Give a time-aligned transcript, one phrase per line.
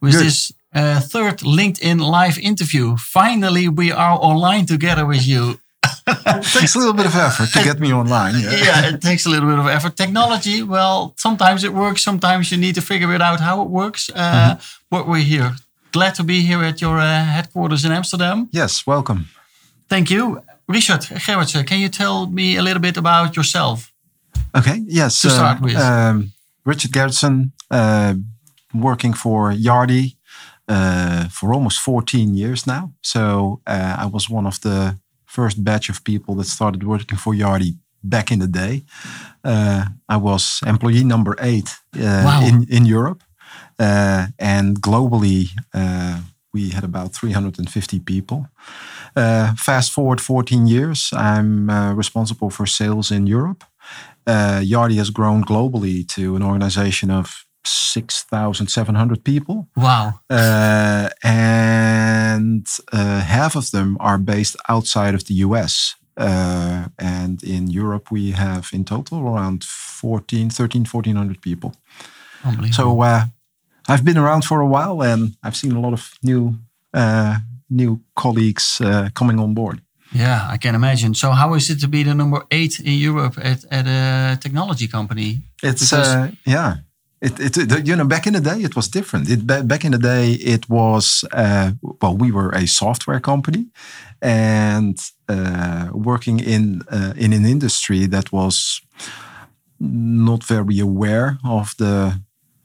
[0.00, 0.24] with Good.
[0.26, 2.96] this uh, third LinkedIn live interview.
[2.96, 5.58] Finally, we are online together with you.
[6.06, 8.34] It takes a little bit of effort to get me online.
[8.34, 8.50] Yeah.
[8.52, 9.96] yeah, it takes a little bit of effort.
[9.96, 14.10] Technology, well, sometimes it works, sometimes you need to figure it out how it works.
[14.14, 14.56] Uh,
[14.90, 15.54] But we're here.
[15.92, 18.48] Glad to be here at your uh, headquarters in Amsterdam.
[18.52, 19.26] Yes, welcome.
[19.88, 20.42] Thank you.
[20.68, 23.92] Richard Gerritsen, can you tell me a little bit about yourself?
[24.54, 25.20] Okay, yes.
[25.22, 25.76] To start with.
[25.76, 26.32] Um,
[26.64, 28.14] Richard Gerritsen, uh,
[28.80, 30.16] working for Yardi
[30.68, 32.92] uh, for almost 14 years now.
[33.02, 37.34] So uh, I was one of the first batch of people that started working for
[37.34, 38.82] Yardi back in the day.
[39.44, 42.42] Uh, I was employee number eight uh, Wow.
[42.46, 43.22] in, in Europe.
[43.78, 46.20] Uh, and globally, uh,
[46.52, 48.46] we had about 350 people.
[49.14, 53.64] Uh, fast forward 14 years, I'm uh, responsible for sales in Europe.
[54.26, 59.68] Uh, Yardi has grown globally to an organization of 6,700 people.
[59.76, 60.20] Wow.
[60.30, 65.94] Uh, and uh, half of them are based outside of the US.
[66.16, 71.74] Uh, and in Europe, we have in total around 14, 13, 1400 people.
[72.70, 73.24] So uh,
[73.88, 76.58] I've been around for a while and I've seen a lot of new
[76.94, 77.38] uh,
[77.68, 79.80] new colleagues uh, coming on board.
[80.12, 81.14] Yeah, I can imagine.
[81.14, 84.88] So, how is it to be the number eight in Europe at, at a technology
[84.88, 85.42] company?
[85.62, 86.76] It's uh, yeah.
[87.20, 89.28] It, it, you know back in the day it was different.
[89.30, 91.70] It back in the day it was uh,
[92.00, 93.66] well we were a software company
[94.20, 94.98] and
[95.28, 98.82] uh, working in uh, in an industry that was
[99.78, 102.20] not very aware of the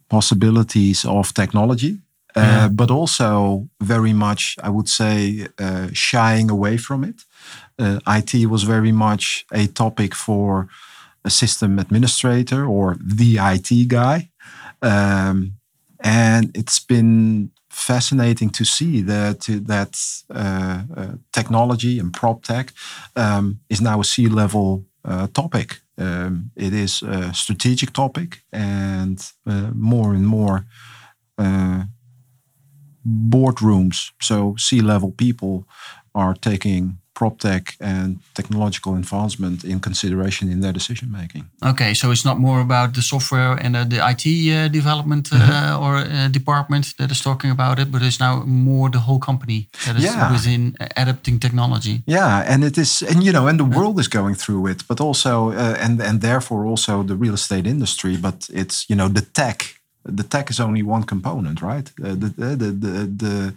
[0.09, 2.00] possibilities of technology,
[2.36, 2.68] uh, Yeah.
[2.70, 7.26] but also very much I would say uh, shying away from it.
[7.80, 10.68] Uh, IT was very much a topic for
[11.24, 14.30] a system administrator or the IT guy.
[14.82, 15.54] Um,
[16.04, 19.98] and it's been fascinating to see that that
[20.30, 22.74] uh, uh, technology and prop tech
[23.16, 25.82] um, is now a C-level uh, topic.
[25.98, 30.66] Um, it is a strategic topic, and uh, more and more
[31.38, 31.84] uh,
[33.06, 35.66] boardrooms, so C-level people,
[36.14, 41.44] are taking prop tech and technological advancement in consideration in their decision making.
[41.64, 45.38] Okay, so it's not more about the software and uh, the IT uh, development uh,
[45.42, 45.84] Mm-hmm.
[45.84, 49.68] or uh, department that is talking about it, but it's now more the whole company
[49.86, 50.32] that is Yeah.
[50.32, 52.02] within uh, adapting technology.
[52.06, 55.00] Yeah, and it is, and you know, and the world is going through it, but
[55.00, 58.18] also, uh, and and therefore also the real estate industry.
[58.18, 59.81] But it's you know the tech.
[60.04, 61.92] The tech is only one component, right?
[62.04, 63.54] Uh, the the the the the,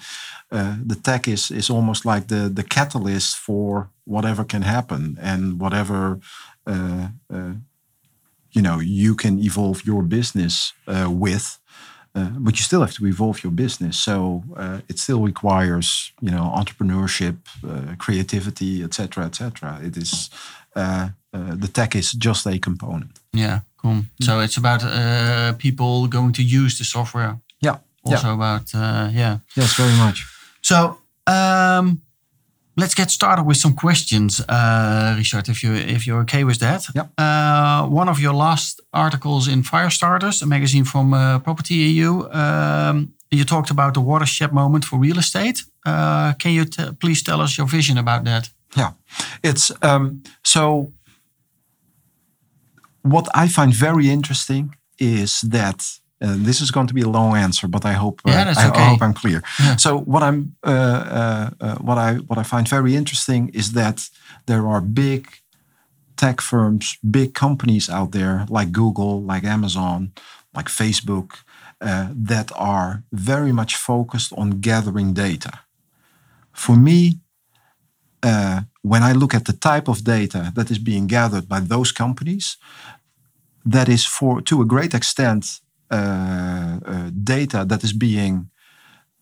[0.53, 5.61] uh, the tech is is almost like the the catalyst for whatever can happen and
[5.61, 6.21] whatever.
[6.67, 7.55] Uh, uh,
[8.53, 11.59] you know, you can evolve your business uh, with,
[12.15, 13.99] uh, but you still have to evolve your business.
[13.99, 17.37] So uh, it still requires, you know, entrepreneurship,
[17.69, 19.81] uh, creativity, etc., etc.
[19.83, 20.31] It is
[20.77, 23.19] uh, uh, the tech is just a component.
[23.33, 24.03] Yeah, cool.
[24.21, 27.39] So it's about uh, people going to use the software.
[27.61, 27.77] Yeah.
[28.03, 28.35] Also yeah.
[28.35, 29.39] about uh, yeah.
[29.55, 30.27] Yes, very much.
[30.61, 32.01] So um,
[32.77, 35.49] let's get started with some questions, uh, Richard.
[35.49, 36.87] If you if you're okay with that.
[36.95, 37.07] Yeah.
[37.19, 43.13] Uh, one of your last articles in Firestarters, a magazine from uh, Property EU, um,
[43.31, 45.65] you talked about the watershed moment for real estate.
[45.87, 46.65] Uh, can you
[47.01, 48.51] please tell us your vision about that?
[48.77, 48.93] Yeah,
[49.43, 50.93] it's um, so.
[53.05, 57.37] What I find very interesting is that uh, this is going to be a long
[57.37, 58.89] answer, but I hope uh, Yeah, I, I okay.
[58.89, 59.43] hope I'm clear.
[59.61, 59.77] Yeah.
[59.77, 64.11] So what I'm uh, uh, uh, what I what I find very interesting is that
[64.47, 65.27] there are big
[66.17, 70.13] tech firms, big companies out there like Google, like Amazon,
[70.57, 71.31] like Facebook,
[71.81, 75.51] uh, that are very much focused on gathering data.
[76.53, 77.19] For me,
[78.23, 81.93] uh, when I look at the type of data that is being gathered by those
[81.93, 82.57] companies,
[83.65, 88.51] that is for to a great extent uh, uh, data that is being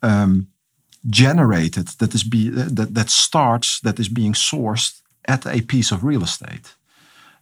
[0.02, 0.48] um,
[1.10, 6.04] generated, that is be that that starts, that is being sourced at a piece of
[6.04, 6.74] real estate.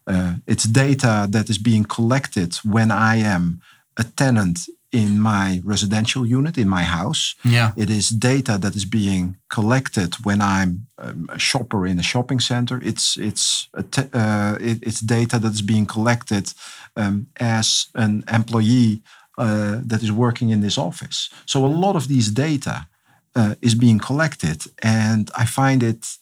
[0.06, 3.61] Uh, it's data that is being collected when I am
[3.97, 4.58] a tenant
[4.92, 7.34] in my residential unit, in my house.
[7.44, 7.72] Yeah.
[7.76, 12.40] It is data that is being collected when I'm um, a shopper in a shopping
[12.40, 12.81] center.
[12.82, 16.52] It's it's a te- uh, it, it's data that is being collected
[16.96, 19.02] um, as an employee
[19.38, 21.31] uh, that is working in this office.
[21.46, 22.87] So a lot of these data
[23.34, 26.19] uh, is being collected, and I find it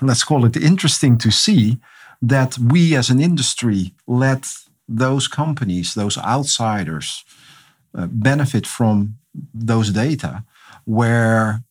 [0.00, 1.78] let's call it interesting to see
[2.22, 4.46] that we as an industry let
[4.90, 7.24] those companies, those outsiders,
[7.94, 9.16] uh, benefit from
[9.54, 10.44] those data,
[10.84, 11.62] where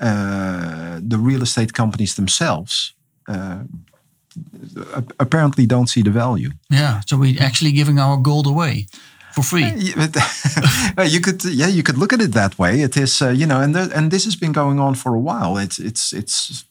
[0.00, 2.94] uh, the real estate companies themselves
[3.28, 3.62] uh,
[5.18, 6.50] apparently don't see the value.
[6.70, 7.00] Yeah.
[7.06, 8.86] So we're actually giving our gold away
[9.34, 9.64] for free.
[11.06, 12.80] you could, yeah, you could look at it that way.
[12.80, 15.20] It is, uh, you know, and there, and this has been going on for a
[15.20, 15.58] while.
[15.58, 16.64] It's it's it's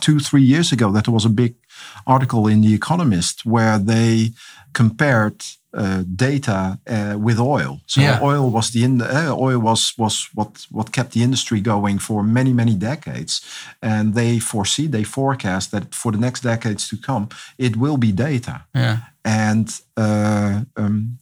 [0.00, 1.54] two three years ago that there was a big
[2.04, 4.30] article in the Economist where they
[4.72, 5.34] compared
[5.76, 7.80] uh, data uh, with oil.
[7.86, 8.22] So Yeah.
[8.22, 12.22] oil was the in, uh, oil was was what what kept the industry going for
[12.22, 13.40] many many decades,
[13.80, 17.26] and they foresee they forecast that for the next decades to come
[17.58, 18.96] it will be data Yeah.
[19.22, 21.18] and uh, um,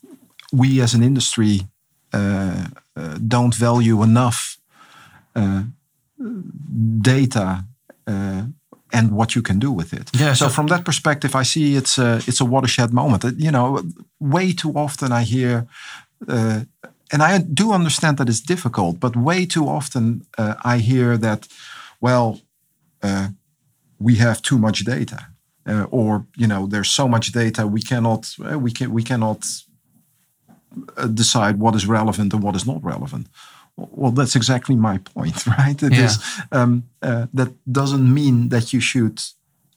[0.53, 1.61] we as an industry
[2.15, 2.67] uh,
[2.97, 4.59] uh, don't value enough
[5.35, 5.63] uh,
[7.03, 7.65] data
[8.07, 8.43] uh,
[8.93, 10.11] and what you can do with it.
[10.15, 13.25] Yeah, so, so- from that perspective, I see it's a, it's a watershed moment.
[13.25, 13.83] Uh, You know,
[14.19, 15.67] way too often I hear.
[16.29, 16.61] Uh,
[17.13, 21.47] and I do understand that it's difficult, but way too often uh, I hear that,
[22.01, 22.41] well,
[23.03, 23.29] uh,
[23.99, 25.17] we have too much data,
[25.69, 29.45] uh, or you know, there's so much data we cannot uh, we can we cannot
[30.97, 33.27] uh, decide what is relevant and what is not relevant.
[33.91, 35.83] Well, that's exactly my point, right?
[35.83, 36.05] It Yeah.
[36.07, 36.19] is
[36.51, 39.21] um, uh, that doesn't mean that you should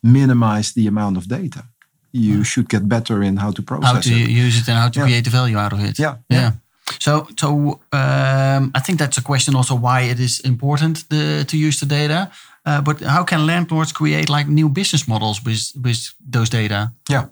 [0.02, 1.64] minimize the amount of data.
[2.12, 4.30] You should get better in how to process how to it.
[4.30, 5.06] use it and how to Yeah.
[5.06, 5.98] create the value out of it.
[5.98, 6.40] Yeah, Yeah.
[6.40, 6.52] yeah.
[7.00, 11.56] So, so um, I think that's a question also why it is important the, to
[11.56, 12.28] use the data.
[12.64, 16.90] Uh, but how can landlords create like new business models with with those data?
[17.10, 17.24] Yeah,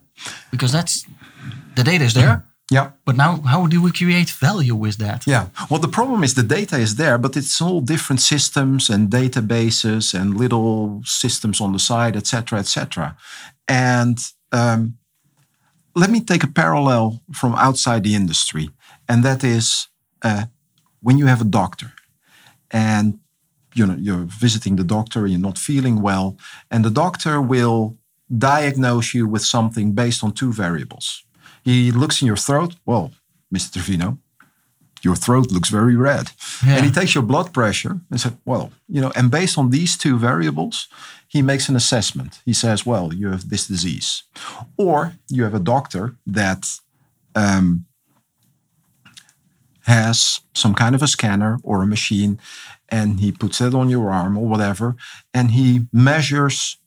[0.50, 1.04] Because that's
[1.74, 2.90] the data is there, yeah.
[3.04, 5.26] but now how do we create value with that?
[5.26, 5.48] Yeah.
[5.70, 10.14] Well, the problem is the data is there, but it's all different systems and databases
[10.18, 13.16] and little systems on the side, et cetera, et cetera.
[13.68, 14.18] And
[14.52, 14.96] um,
[15.94, 18.70] let me take a parallel from outside the industry,
[19.08, 19.88] and that is
[20.22, 20.46] uh,
[21.00, 21.92] when you have a doctor
[22.70, 23.18] and
[23.74, 26.36] you know you're visiting the doctor, and you're not feeling well,
[26.70, 27.96] and the doctor will
[28.38, 31.23] diagnose you with something based on two variables.
[31.64, 32.76] He looks in your throat.
[32.84, 33.12] Well,
[33.52, 33.78] Mr.
[33.78, 34.18] Truffino,
[35.02, 36.30] your throat looks very red.
[36.64, 36.76] Yeah.
[36.76, 39.96] And he takes your blood pressure and said, well, you know, and based on these
[39.96, 40.88] two variables,
[41.28, 42.40] he makes an assessment.
[42.44, 44.24] He says, well, you have this disease.
[44.76, 46.78] Or you have a doctor that
[47.34, 47.86] um,
[49.86, 52.38] has some kind of a scanner or a machine
[52.88, 54.96] and he puts it on your arm or whatever
[55.32, 56.78] and he measures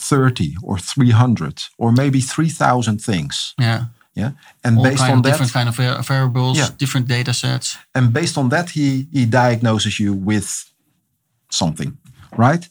[0.00, 3.84] 30 or 300 or maybe 3000 things Yeah.
[4.14, 4.30] yeah
[4.62, 6.70] and All based on that different kind of variables, Yeah.
[6.76, 7.76] different data sets.
[7.94, 10.48] and based on that he he diagnoses you with
[11.50, 11.98] something
[12.36, 12.68] right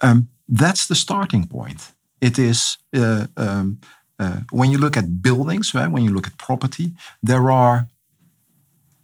[0.00, 0.28] um,
[0.60, 3.78] that's the starting point it is uh, um,
[4.18, 6.92] uh, when you look at buildings right when you look at property
[7.26, 7.86] there are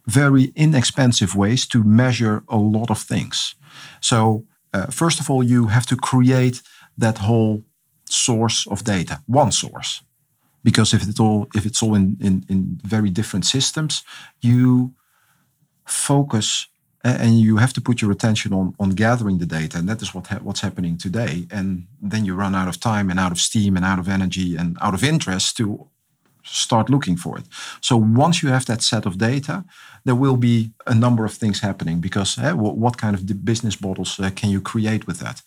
[0.05, 3.55] very inexpensive ways to measure a lot of things
[3.99, 6.61] so uh, first of all you have to create
[7.01, 7.61] that whole
[8.09, 10.01] source of data one source.
[10.63, 14.03] Because if it's all if it's all in, in, in very different systems
[14.41, 14.93] you
[15.85, 16.67] focus
[17.03, 20.13] and you have to put your attention on on gathering the data and that is
[20.13, 21.47] what ha- what's happening today.
[21.51, 24.57] And then you run out of time and out of steam and out of energy
[24.57, 25.87] and out of interest to
[26.43, 27.45] start looking for it.
[27.81, 29.63] So once you have that set of data
[30.07, 33.81] there will be a number of things happening because eh, what, what kind of business
[33.81, 35.41] models uh, can you create with that?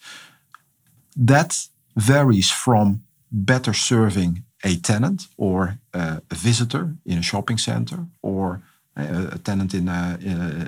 [1.17, 8.61] That varies from better serving a tenant or a visitor in a shopping center or
[8.97, 10.19] a tenant in a,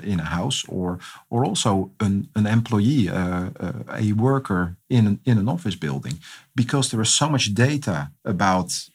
[0.03, 0.97] in a, house or
[1.29, 6.19] or also an, an employee, uh, uh, a worker in an, in an office building,
[6.55, 8.89] because there is so much data about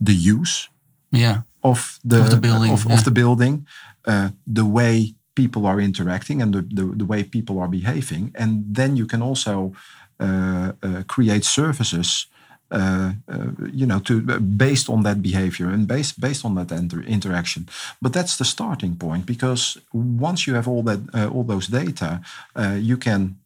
[0.00, 0.68] the use
[1.10, 1.42] Yeah.
[1.60, 2.94] of the, Of the building, of, yeah.
[2.94, 3.66] of the building,
[4.06, 8.32] uh, the way people are interacting and the, the, the way people are behaving.
[8.34, 9.72] And then you can also
[10.20, 12.26] uh, uh, create services,
[12.70, 17.06] uh, uh, you know, to based on that behavior and based based on that inter-
[17.06, 17.62] interaction.
[18.02, 22.20] But that's the starting point because once you have all that uh, all those data,
[22.56, 23.36] uh, you can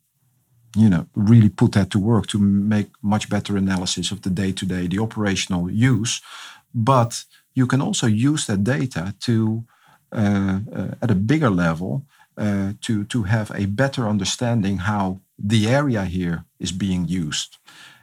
[0.77, 4.53] you know, really put that to work to make much better analysis of the day
[4.53, 6.23] to day, the operational use.
[6.73, 9.82] But you can also use that data to, uh, uh,
[10.12, 12.04] at a bigger level,
[12.37, 17.59] uh, to to have a better understanding how the area here is being used.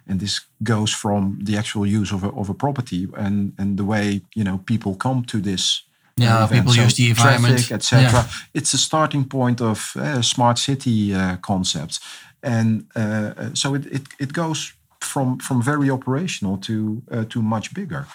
[0.07, 3.83] And this goes from the actual use of a, of a property and and the
[3.83, 5.83] way you know people come to this
[6.15, 6.51] yeah event.
[6.51, 7.71] people So use the environment.
[7.71, 11.99] etc it's a starting point of uh, smart city uh, concepts.
[12.41, 17.41] And uh, uh, so it, it, it goes from from very operational to uh, to
[17.41, 18.05] much bigger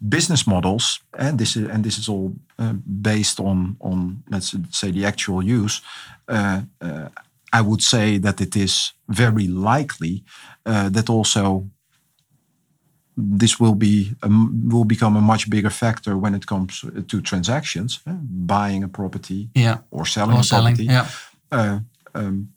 [0.00, 4.90] business models and this is and this is all uh, based on on let's say
[4.90, 5.80] the actual use
[6.28, 7.08] uh, uh,
[7.52, 10.24] I would say that it is very likely
[10.66, 11.70] uh, that also
[13.16, 14.14] this will be
[14.64, 18.12] will become a much bigger factor when it comes to transactions, uh,
[18.46, 20.84] buying a property yeah or selling or a selling property.
[20.84, 21.06] yeah
[21.50, 21.78] Uh,
[22.14, 22.48] um,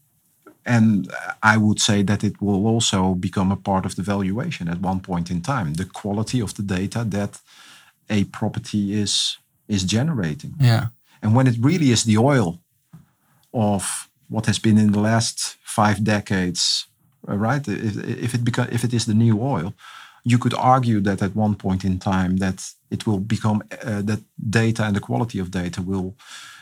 [0.69, 0.89] and
[1.53, 4.99] I would say that it will also become a part of the valuation at one
[4.99, 5.73] point in time.
[5.73, 7.41] The quality of the data that
[8.09, 10.85] a property is is generating, yeah
[11.21, 12.59] and when it really is the oil
[13.53, 16.87] of what has been in the last five decades,
[17.27, 17.67] uh, right?
[17.67, 19.73] If, if it beca- if it is the new oil,
[20.23, 24.21] you could argue that at one point in time that it will become uh, that
[24.49, 26.15] data and the quality of data will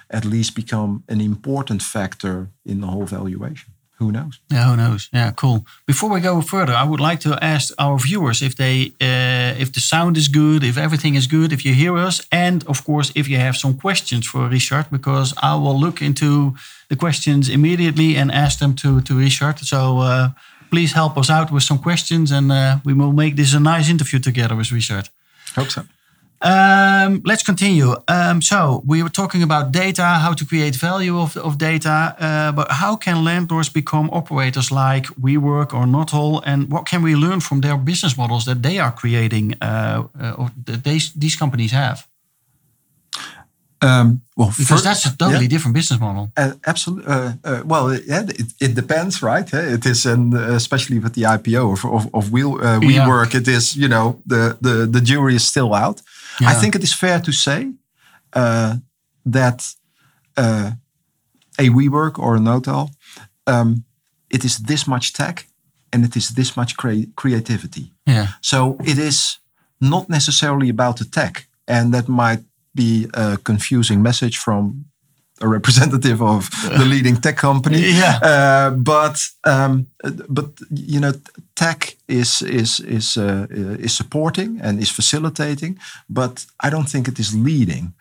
[0.09, 3.73] at least become an important factor in the whole valuation.
[3.99, 4.39] Who knows?
[4.49, 5.09] Yeah, who knows?
[5.11, 5.65] Yeah, cool.
[5.85, 9.71] Before we go further, I would like to ask our viewers if they, uh, if
[9.71, 13.11] the sound is good, if everything is good, if you hear us, and of course,
[13.15, 16.55] if you have some questions for Richard, because I will look into
[16.89, 19.59] the questions immediately and ask them to to Richard.
[19.59, 20.29] So uh,
[20.69, 23.89] please help us out with some questions, and uh, we will make this a nice
[23.89, 25.09] interview together with Richard.
[25.55, 25.81] Hope so.
[26.41, 27.95] Um, let's continue.
[28.07, 32.51] Um, so we were talking about data, how to create value of, of data, uh,
[32.51, 37.39] but how can landlords become operators like WeWork or Knotel, and what can we learn
[37.39, 41.71] from their business models that they are creating, uh, uh, or that these these companies
[41.71, 42.07] have?
[43.79, 45.49] Um, well, Because that's a totally yeah.
[45.49, 46.31] different business model.
[46.35, 47.05] Uh, absolutely.
[47.13, 49.53] Uh, uh, well, yeah, it, it depends, right?
[49.53, 53.05] Uh, It is, and especially with the IPO of of, of Wheel, uh, Yeah.
[53.05, 53.75] WeWork, it is.
[53.75, 56.01] You know, the the the jury is still out.
[56.39, 57.71] I think it is fair to say
[58.35, 58.73] uh,
[59.31, 59.75] that
[60.35, 60.71] uh,
[61.59, 62.89] a WeWork or a Knotel,
[63.45, 63.83] um,
[64.29, 65.45] it is this much tech
[65.89, 67.91] and it is this much crea- creativity.
[68.05, 69.39] Yeah, So it is
[69.79, 72.43] not necessarily about the tech, and that might
[72.83, 74.85] be a confusing message from
[75.41, 77.79] a representative of the leading tech company.
[77.79, 78.19] Yeah.
[78.21, 79.87] Uh, but um,
[80.29, 81.13] but you know,
[81.55, 83.47] tech is is is uh,
[83.79, 85.79] is supporting and is facilitating,
[86.09, 87.93] but I don't think it is leading.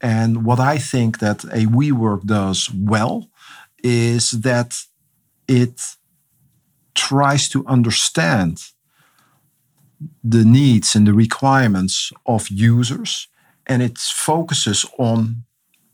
[0.00, 3.28] And what I think that a WeWork does well
[3.82, 4.86] is that
[5.46, 5.80] it
[6.94, 8.72] tries to understand
[10.24, 13.28] the needs and the requirements of users
[13.70, 15.44] and it focuses on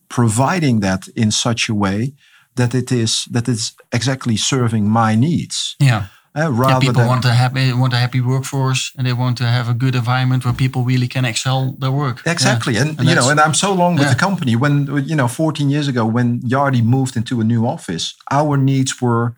[0.08, 2.12] providing that in such a way
[2.54, 6.06] that it is that it's exactly serving my needs yeah.
[6.34, 9.38] uh, Yeah, rather people than want a happy want a happy workforce, and they want
[9.38, 12.16] to have a good environment where people really can excel their work.
[12.24, 12.32] Yeah.
[12.32, 14.74] exactly and, And you know and i'm so long with the company when
[15.10, 19.34] you know 14 years ago when yardi moved into a new office our needs were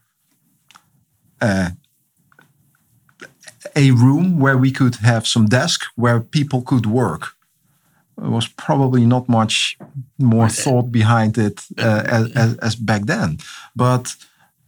[1.40, 1.70] uh,
[3.76, 7.37] a room where we could have some desk where people could work
[8.20, 9.76] was probably not much
[10.18, 13.38] more thought behind it uh, as, as, as back then
[13.74, 14.16] but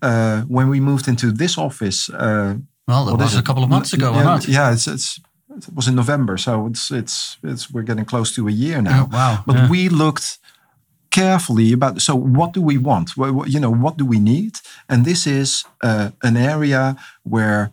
[0.03, 2.55] uh, when we moved into this office uh,
[2.89, 4.41] Well, that was a couple of months ago, yeah?
[4.49, 5.21] Yeah, it's, it's
[5.57, 9.03] it was in November, so it's it's it's we're getting close to a year now.
[9.03, 9.69] Oh, wow, But yeah.
[9.71, 10.39] we looked
[11.11, 13.11] carefully about so what do we want?
[13.17, 14.53] What, what- you know, what do we need?
[14.89, 17.71] And this is uh, an area where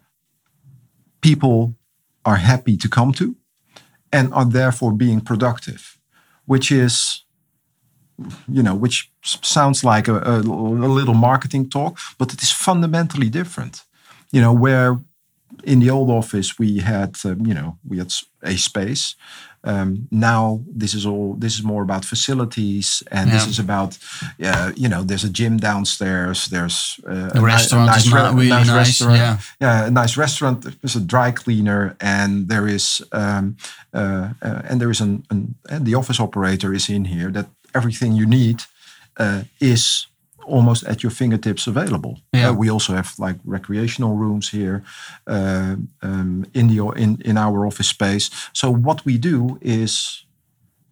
[1.21, 1.75] people
[2.23, 3.35] are happy to come to,
[4.11, 5.97] and are therefore being productive,
[6.45, 7.23] which is
[8.47, 13.29] you know, which sounds like a, a, a little marketing talk, but it is fundamentally
[13.29, 13.83] different.
[14.31, 14.97] You know, where
[15.63, 18.11] in the old office we had, um, you know, we had
[18.43, 19.15] a space.
[19.67, 21.35] Um, now this is all.
[21.39, 23.97] This is more about facilities, and this is about,
[24.43, 26.47] uh, you know, there's a gym downstairs.
[26.47, 29.17] There's uh, The restaurant is re- really nice, restaurant.
[29.17, 29.37] yeah.
[29.59, 30.63] yeah, a nice restaurant.
[30.81, 33.57] There's a dry cleaner, and there is, um,
[33.93, 37.31] uh, uh, and there is an, an, and the office operator is in here.
[37.31, 38.63] That everything you need
[39.19, 40.07] uh, is
[40.47, 42.19] almost at your fingertips available.
[42.33, 42.49] Yeah.
[42.49, 44.83] Uh, we also have like recreational rooms here
[45.27, 48.29] uh, um, in the in in our office space.
[48.53, 50.25] So what we do is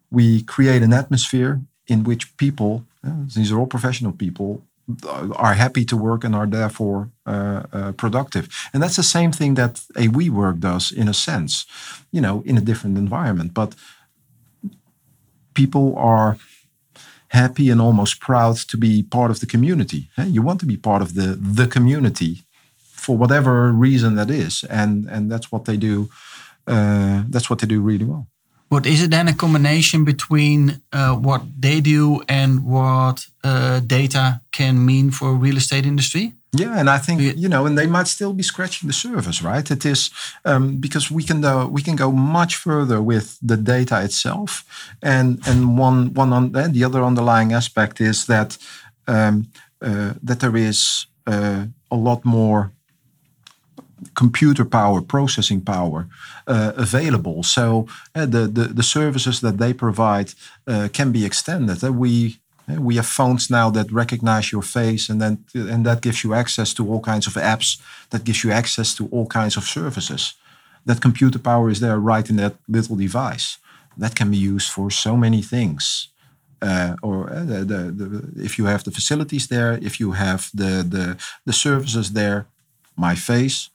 [0.10, 4.62] we create an atmosphere in which people, uh, these are all professional people,
[5.36, 8.48] are happy to work and are therefore uh, uh, productive.
[8.74, 11.66] And that's the same thing that a WeWork does in a sense,
[12.12, 13.54] you know, in a different environment.
[13.54, 13.76] But
[15.54, 16.38] people are
[17.30, 20.10] happy and almost proud to be part of the community.
[20.18, 22.44] You want to be part of the the community
[22.78, 26.10] for whatever reason that is, and and that's what they do.
[26.68, 28.28] Uh, that's what they do really well.
[28.70, 34.42] But is it then a combination between uh, what they do and what uh, data
[34.52, 36.34] can mean for real estate industry?
[36.58, 39.70] Yeah, and I think you know, and they might still be scratching the surface, right?
[39.72, 40.10] It is
[40.44, 44.64] um, because we can uh, we can go much further with the data itself,
[45.02, 48.58] and and one one on the other underlying aspect is that
[49.08, 49.48] um,
[49.82, 52.72] uh, that there is uh, a lot more
[54.14, 56.08] computer power, processing power
[56.48, 57.44] uh, available.
[57.44, 60.34] So uh, the, the, the services that they provide
[60.68, 61.84] uh, can be extended.
[61.84, 66.24] Uh, we we have phones now that recognize your face, and then and that gives
[66.24, 67.80] you access to all kinds of apps.
[68.10, 70.36] That gives you access to all kinds of services.
[70.86, 73.58] That computer power is there right in that little device.
[73.98, 76.10] That can be used for so many things.
[76.62, 80.50] Uh, or uh, the, the, the, if you have the facilities there, if you have
[80.54, 82.48] the, the, the services there,
[82.96, 83.70] my face,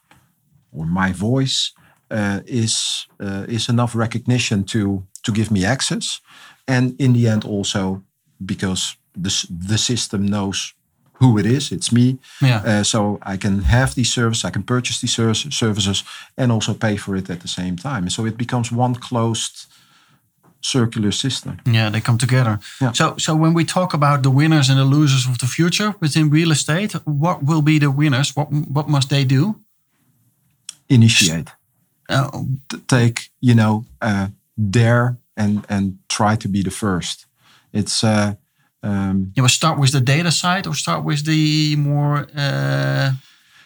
[0.73, 1.71] or my voice
[2.09, 6.21] uh, is uh, is enough recognition to to give me access,
[6.67, 8.03] and in the end also
[8.45, 10.73] because the the system knows
[11.13, 11.71] who it is.
[11.71, 12.17] It's me.
[12.39, 12.63] Yeah.
[12.65, 15.15] Uh, so I can have these services, I can purchase these
[15.49, 16.03] services,
[16.35, 18.09] and also pay for it at the same time.
[18.09, 19.67] So it becomes one closed
[20.61, 21.57] circular system.
[21.65, 22.59] Yeah, they come together.
[22.79, 22.93] Yeah.
[22.93, 26.31] So, so when we talk about the winners and the losers of the future within
[26.31, 28.35] real estate, what will be the winners?
[28.35, 29.55] What what must they do?
[30.91, 31.49] initiate.
[32.09, 32.47] Oh.
[32.87, 34.27] Take, you know, uh,
[34.69, 37.25] dare and and try to be the first.
[37.73, 38.35] It's uh,
[38.83, 43.11] um, you start with the data side or start with the more uh,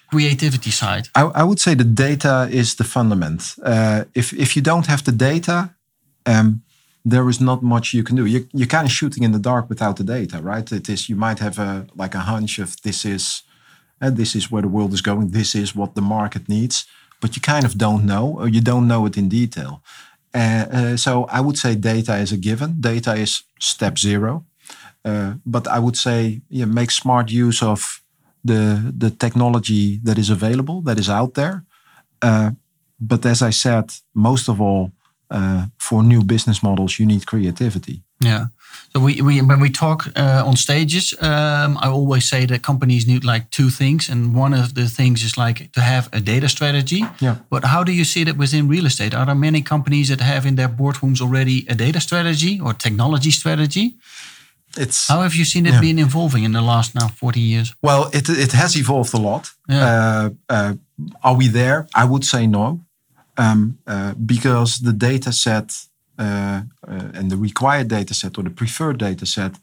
[0.10, 1.08] creativity side.
[1.16, 3.56] I, I, would say the data is the fundament.
[3.64, 5.70] Uh, if if you don't have the data,
[6.26, 6.64] um,
[7.04, 8.26] there is not much you can do.
[8.26, 10.72] You, you're kind of shooting in the dark without the data, right?
[10.72, 13.44] It is you might have a like a hunch of this is,
[14.00, 15.32] and uh, this is where the world is going.
[15.32, 16.86] This is what the market needs
[17.26, 19.82] but you kind of don't know, or you don't know it in detail.
[20.36, 22.82] Uh, uh, so I would say data is a given.
[22.82, 24.46] Data is step zero.
[25.06, 28.02] Uh, but I would say yeah, make smart use of
[28.44, 31.64] the the technology that is available, that is out there.
[32.22, 32.52] Uh,
[33.00, 34.92] but as I said, most of all,
[35.78, 38.04] for new business models, you need creativity.
[38.20, 38.46] Yeah.
[38.94, 43.06] So we, we when we talk uh, on stages, um, I always say that companies
[43.06, 46.48] need like two things, and one of the things is like to have a data
[46.48, 47.04] strategy.
[47.20, 47.36] Yeah.
[47.50, 49.14] But how do you see that within real estate?
[49.14, 53.32] Are there many companies that have in their boardrooms already a data strategy or technology
[53.32, 53.96] strategy?
[54.78, 55.82] It's how have you seen it yeah.
[55.82, 57.74] been evolving in the last now forty years?
[57.82, 59.54] Well, it it has evolved a lot.
[59.68, 59.86] Yeah.
[59.86, 60.74] Uh, uh,
[61.22, 61.88] are we there?
[61.94, 62.80] I would say no,
[63.38, 69.26] um, uh, because the data set and the required data set or the preferred data
[69.26, 69.54] set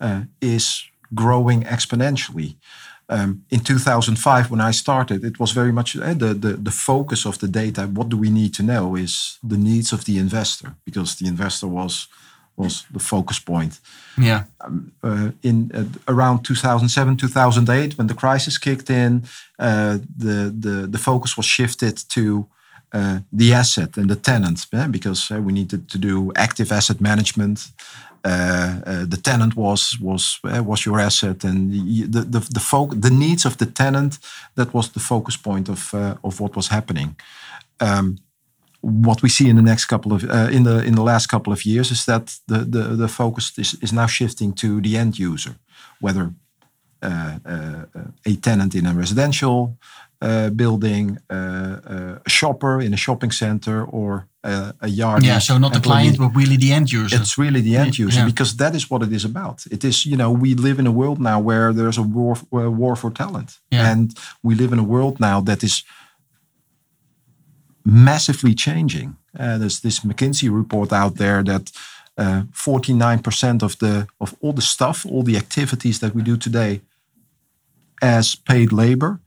[0.00, 2.56] uh, is growing exponentially.
[3.08, 7.26] Um, in 2005, when I started, it was very much uh, the, the, the focus
[7.26, 7.82] of the data.
[7.86, 11.66] What do we need to know is the needs of the investor, because the investor
[11.66, 12.08] was
[12.56, 13.80] was the focus point.
[14.18, 14.44] Yeah.
[14.60, 19.24] Um, uh, in uh, around 2007, 2008, when the crisis kicked in,
[19.58, 22.46] the the the focus was shifted to
[22.92, 27.00] uh, the asset and the tenant yeah, because uh, we needed to do active asset
[27.00, 27.70] management.
[28.24, 31.70] Uh, uh the tenant was was uh, was your asset, and
[32.12, 34.18] the the the, fo- the needs of the tenant
[34.54, 37.16] that was the focus point of uh, of what was happening.
[37.78, 38.18] Um,
[38.80, 41.64] what we see in the next couple of in the in the last couple of
[41.64, 45.54] years is that the the, the focus is, is now shifting to the end user,
[46.00, 46.32] whether
[47.02, 49.76] a tenant in a residential
[50.22, 55.24] uh, building, uh, uh, a shopper in a shopping center, or a yard.
[55.24, 57.16] Yeah, so not the client, but really the end user.
[57.16, 58.26] It's really the end user yeah.
[58.26, 59.64] because that is what it is about.
[59.70, 62.70] It is, you know, we live in a world now where there's a war, a
[62.70, 63.90] war for talent, yeah.
[63.90, 65.84] and we live in a world now that is
[67.84, 69.16] massively changing.
[69.38, 71.72] Uh, there's this McKinsey report out there that
[72.18, 76.82] 49% of the of all the stuff, all the activities that we do today
[78.02, 79.20] as paid labor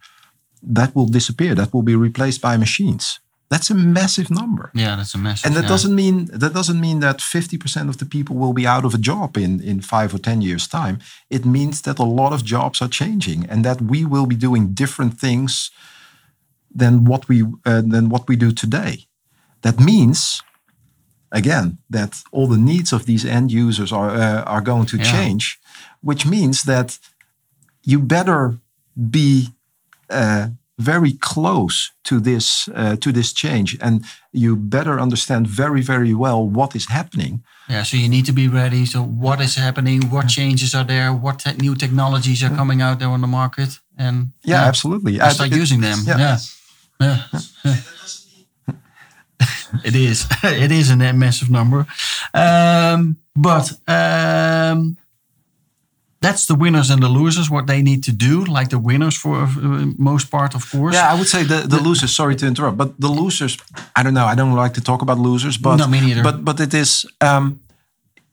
[0.63, 1.55] that will disappear.
[1.55, 3.19] That will be replaced by machines.
[3.49, 4.71] That's a massive number.
[4.73, 5.45] Yeah, that's a massive.
[5.45, 5.69] And that yeah.
[5.69, 8.97] doesn't mean that doesn't mean that 50% of the people will be out of a
[8.97, 10.97] job in in 5 or 10 years time.
[11.29, 14.73] It means that a lot of jobs are changing and that we will be doing
[14.73, 15.71] different things
[16.73, 19.05] than what we uh, than what we do today.
[19.61, 20.41] That means
[21.31, 25.11] again that all the needs of these end users are uh, are going to yeah.
[25.11, 25.59] change,
[26.01, 26.99] which means that
[27.83, 28.57] you better
[28.95, 29.49] be
[30.77, 36.49] very close to this uh, to this change, and you better understand very very well
[36.49, 37.43] what is happening.
[37.69, 38.85] Yeah, so you need to be ready.
[38.85, 40.09] So what is happening?
[40.09, 41.13] What changes are there?
[41.13, 43.79] What te new technologies are coming out there on the market?
[43.97, 45.21] And yeah, absolutely.
[45.21, 45.99] I start it- using them.
[46.05, 46.17] yeah.
[46.19, 46.37] Yeah,
[46.99, 47.17] yeah.
[47.65, 47.75] yeah.
[49.85, 50.27] it is.
[50.43, 51.85] it is a massive number,
[52.33, 54.97] um, but um,
[56.23, 57.47] that's the winners and the losers.
[57.49, 60.95] What they need to do, like the winners for uh, most part, of course.
[60.95, 62.15] Yeah, I would say the, the losers.
[62.15, 63.57] Sorry to interrupt, but the losers.
[63.95, 64.25] I don't know.
[64.25, 66.23] I don't like to talk about losers, but No, me neither.
[66.23, 67.05] But but it is.
[67.19, 67.59] Um,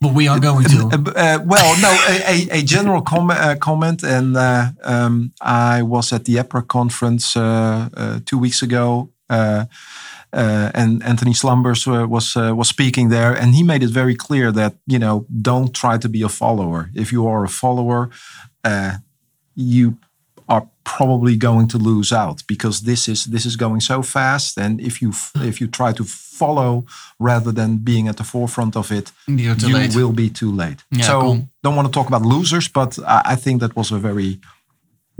[0.01, 1.13] but we are going uh, to.
[1.17, 6.13] uh, well, no, a, a, a general com- uh, comment, and uh, um, I was
[6.13, 9.65] at the EPRA conference uh, uh, two weeks ago, uh, uh,
[10.33, 14.53] and Antony Slumbers uh, was uh, was speaking there, and he made it very clear
[14.53, 16.91] that you know don't try to be a follower.
[16.95, 18.11] If you are a follower,
[18.65, 18.99] uh,
[19.55, 19.97] you
[20.49, 24.81] are probably going to lose out because this is this is going so fast, and
[24.81, 26.85] if you f- if you try to follow
[27.19, 29.95] rather than being at the forefront of it, you late.
[29.95, 30.85] will be too late.
[30.91, 31.49] Yeah, so cool.
[31.63, 34.41] don't want to talk about losers, but I, I think that was a very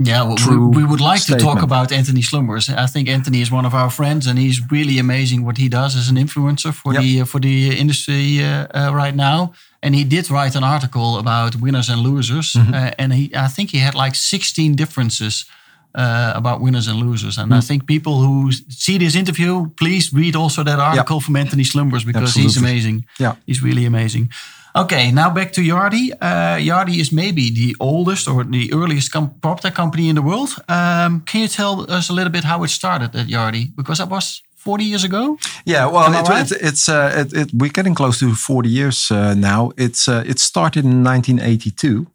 [0.03, 2.69] Yeah, well, true we, we would like to talk about Antony Slumbers.
[2.69, 5.95] I think Antony is one of our friends, and he's really amazing what he does
[5.95, 7.01] as an influencer for Yep.
[7.03, 9.51] the uh, for the industry uh, uh, right now.
[9.83, 12.73] And he did write an article about winners and losers, Mm-hmm.
[12.73, 15.45] uh, and he I think he had like 16 differences.
[15.93, 17.67] Uh, about winners and losers, and I Mm.
[17.67, 22.33] think people who see this interview, please read also that article from Antony Slumbers because
[22.41, 23.03] he's amazing.
[23.19, 23.33] Yeah.
[23.45, 24.29] He's really amazing.
[24.75, 26.11] Okay, now back to Yardi.
[26.21, 30.21] Uh, Yardi is maybe the oldest or the earliest com- prop tech company in the
[30.21, 30.49] world.
[30.69, 33.75] Um, can you tell us a little bit how it started at Yardi?
[33.75, 35.37] Because that was 40 years ago.
[35.65, 35.87] yeah.
[35.87, 36.51] Well, it, right?
[36.51, 39.71] it, it's uh, it, it, we're getting close to 40 years uh, now.
[39.77, 42.07] It's uh, it started in 1982.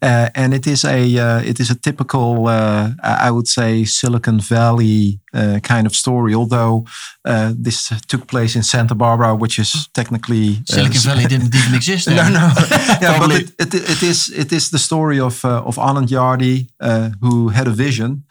[0.00, 4.40] Uh, and it is a uh, it is a typical uh, I would say Silicon
[4.40, 6.34] Valley uh, kind of story.
[6.34, 6.84] Although
[7.24, 11.74] uh, this took place in Santa Barbara, which is technically uh, Silicon Valley didn't even
[11.74, 12.16] exist then.
[12.16, 12.52] No, no.
[13.00, 16.68] yeah, but it, it, it is it is the story of uh, of Anand Yardi,
[16.80, 18.24] uh, who had a vision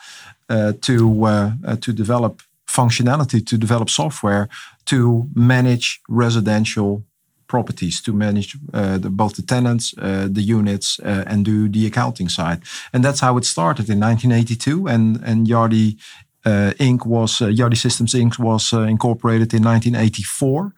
[0.49, 4.47] uh, to uh, uh, to develop functionality, to develop software
[4.85, 7.03] to manage residential
[7.51, 11.85] properties, to manage uh, the, both the tenants, uh, the units, uh, and do the
[11.85, 12.59] accounting side.
[12.93, 14.87] And that's how it started in 1982.
[14.87, 15.97] And and Yardi.
[16.43, 17.05] Uh, Inc.
[17.05, 18.39] was uh, Yardi Systems Inc.
[18.39, 20.73] was uh, incorporated in 1984,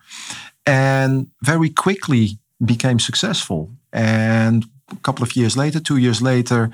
[0.65, 3.69] and very quickly became successful.
[3.93, 6.69] And a couple of years later, two years later,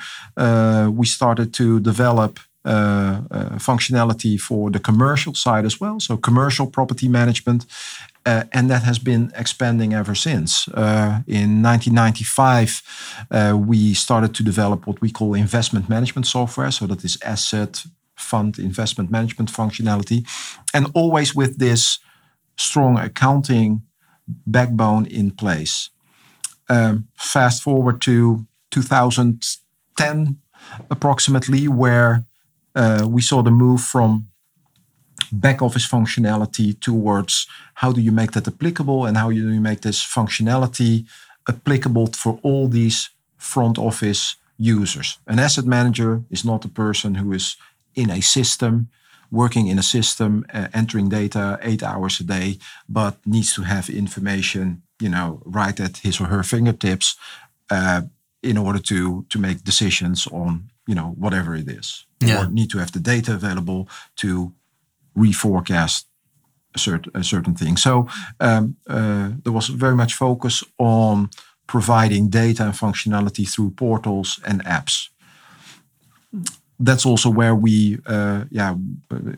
[1.00, 5.98] we started to develop uh, uh, functionality for the commercial side as well.
[6.00, 7.66] So commercial property management.
[8.30, 10.68] Uh, and that has been expanding ever since.
[10.68, 12.84] Uh, in 1995,
[13.32, 16.70] uh, we started to develop what we call investment management software.
[16.72, 17.84] So that is asset
[18.16, 20.28] fund investment management functionality.
[20.76, 22.00] And always with this
[22.56, 23.82] strong accounting
[24.46, 25.90] backbone in place.
[26.70, 30.38] Um, fast forward to 2010,
[30.92, 32.26] approximately, where
[32.76, 34.28] uh, we saw the move from
[35.32, 39.82] back office functionality towards how do you make that applicable and how do you make
[39.82, 41.06] this functionality
[41.48, 45.18] applicable for all these front office users.
[45.26, 47.56] An asset manager is not a person who is
[47.96, 48.90] in a system
[49.32, 53.90] working in a system, uh, entering data eight hours a day, but needs to have
[53.90, 57.16] information, you know, right at his or her fingertips
[57.70, 58.02] uh,
[58.42, 62.06] in order to to make decisions on, you know, whatever it is.
[62.22, 62.44] Yeah.
[62.44, 64.54] Or need to have the data available to
[65.18, 66.06] reforecast
[66.76, 67.78] a certain a certain thing.
[67.78, 68.08] So
[68.40, 71.30] um, uh, there was very much focus on
[71.68, 75.10] providing data and functionality through portals and apps
[76.80, 78.76] that's also where we, uh, yeah,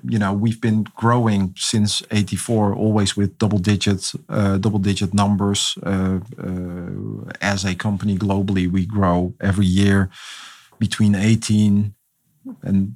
[0.08, 5.78] you know, we've been growing since '84, always with double digit, uh, double digit numbers.
[5.82, 10.10] Uh, uh, as a company globally, we grow every year
[10.78, 11.94] between 18
[12.62, 12.96] and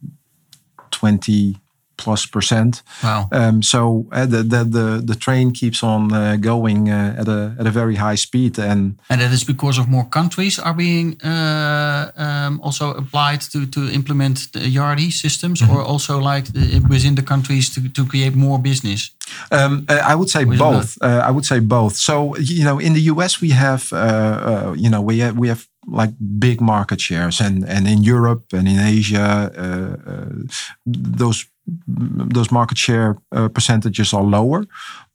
[0.91, 1.57] 20
[1.97, 2.83] plus percent.
[3.03, 3.27] Wow.
[3.31, 7.55] Um, so uh, the, the the the train keeps on uh, going uh, at a
[7.59, 11.15] at a very high speed, and And that is because of more countries are being
[11.23, 15.75] uh, um, also applied to, to implement the Yardi systems, Mm-hmm.
[15.77, 19.11] or also like the, within the countries to, to create more business.
[19.51, 20.97] Um, uh, I would say both.
[21.01, 21.95] Uh, I would say both.
[21.95, 23.41] So you know, in the U.S.
[23.41, 27.63] we have, uh, uh, you know, we have, we have like big market shares, and
[27.67, 30.29] and in Europe and in Asia, uh, uh,
[30.85, 31.45] those
[31.87, 34.65] those market share uh, percentages are lower,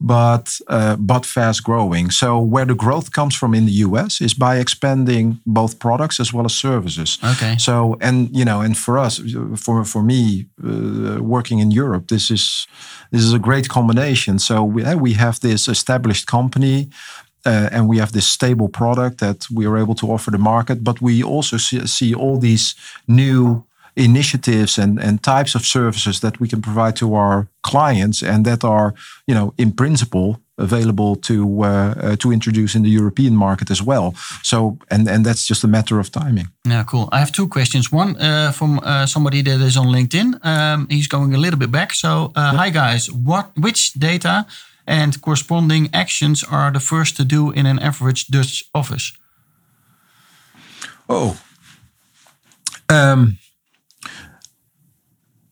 [0.01, 2.11] but uh, but fast growing.
[2.11, 6.33] So where the growth comes from in the US is by expanding both products as
[6.33, 7.19] well as services.
[7.23, 7.57] Okay.
[7.59, 9.21] So and you know, and for us,
[9.57, 12.67] for for me, uh, working in Europe, this is
[13.13, 14.39] this is a great combination.
[14.39, 16.89] So we we have this established company.
[17.47, 20.85] Uh, and we have this stable product that we are able to offer the market,
[20.85, 22.75] but we also see, see all these
[23.07, 23.65] new
[23.97, 28.65] initiatives and, and types of services that we can provide to our clients and that
[28.65, 28.95] are,
[29.27, 33.83] you know, in principle available to uh, uh, to introduce in the European market as
[33.83, 34.15] well.
[34.43, 36.49] So and and that's just a matter of timing.
[36.65, 37.09] Yeah, cool.
[37.13, 37.91] I have two questions.
[37.93, 40.45] One uh, from uh, somebody that is on LinkedIn.
[40.45, 41.93] Um, he's going a little bit back.
[41.93, 44.47] So, uh, hi guys, what which data
[44.87, 49.13] and corresponding actions are the first to do in an average Dutch office?
[51.09, 51.41] Oh.
[52.89, 53.39] Um,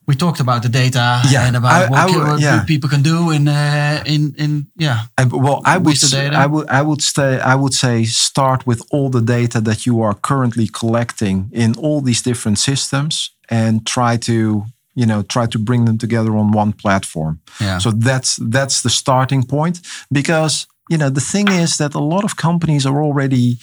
[0.09, 2.65] we talked about the data yeah, and about I, what, I, what yeah.
[2.65, 5.01] people can do in uh, in in yeah.
[5.19, 6.37] I, well, I would with the data.
[6.37, 10.01] I would I would say I would say start with all the data that you
[10.01, 14.65] are currently collecting in all these different systems and try to
[14.99, 17.39] you know try to bring them together on one platform.
[17.61, 17.79] Yeah.
[17.79, 19.81] So that's that's the starting point
[20.11, 23.59] because you know the thing is that a lot of companies are already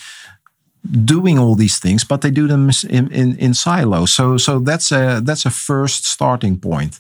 [1.06, 4.14] doing all these things, but they do them in, in, in silos.
[4.14, 7.00] So so that's a that's a first starting point.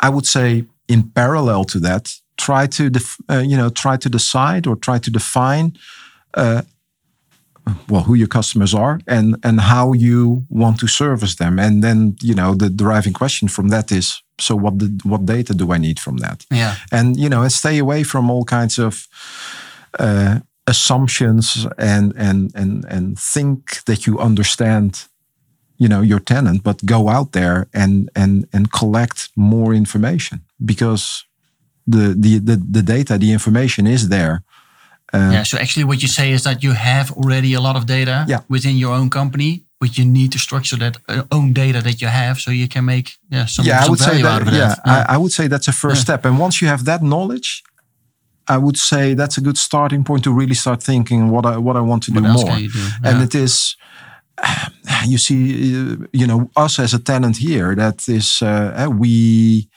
[0.00, 4.08] I would say in parallel to that, try to def, uh, you know try to
[4.08, 5.72] decide or try to define.
[6.34, 6.62] Uh,
[7.88, 12.16] well, who your customers are and and how you want to service them, and then
[12.22, 15.78] you know the driving question from that is so what the, what data do I
[15.78, 16.46] need from that?
[16.50, 19.08] Yeah, and you know and stay away from all kinds of
[19.98, 25.08] uh, assumptions and and and and think that you understand
[25.78, 31.24] you know your tenant but go out there and and and collect more information because
[31.86, 34.42] the the the, the data the information is there
[35.12, 37.86] uh, yeah so actually what you say is that you have already a lot of
[37.86, 38.40] data yeah.
[38.48, 42.08] within your own company but you need to structure that uh, own data that you
[42.08, 44.42] have so you can make yeah some, yeah, some I would value say that, out
[44.42, 44.80] of yeah, that.
[44.86, 47.62] Yeah, I, I would say that's a first step and once you have that knowledge
[48.48, 51.76] I would say that's a good starting point to really start thinking what I what
[51.76, 52.56] I want to what do more.
[52.56, 52.68] Do?
[53.04, 53.76] And it is,
[55.06, 57.74] you see, you know, us as a tenant here.
[57.74, 59.68] That is, uh, we.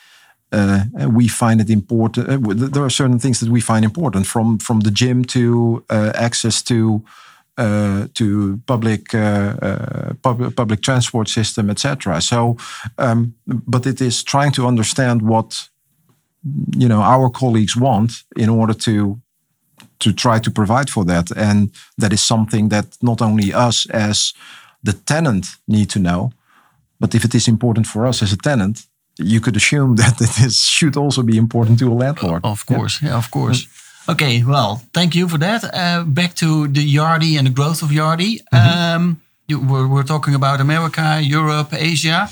[0.51, 2.27] Uh, we find it important.
[2.27, 6.11] Uh, there are certain things that we find important, from from the gym to uh,
[6.15, 7.03] access to
[7.57, 12.21] uh, to public uh, uh, public public transport system, etc.
[12.21, 12.57] So,
[12.97, 15.69] um, but it is trying to understand what
[16.77, 19.19] you know our colleagues want in order to
[19.99, 24.33] to try to provide for that and that is something that not only us as
[24.83, 26.31] the tenant need to know
[26.99, 28.87] but if it is important for us as a tenant
[29.19, 33.09] you could assume that this should also be important to a landlord of course yeah,
[33.09, 33.67] yeah of course
[34.07, 37.91] okay well thank you for that uh, back to the yardi and the growth of
[37.91, 38.95] yardi mm -hmm.
[38.95, 42.29] um, you, we're, we're talking about america europe asia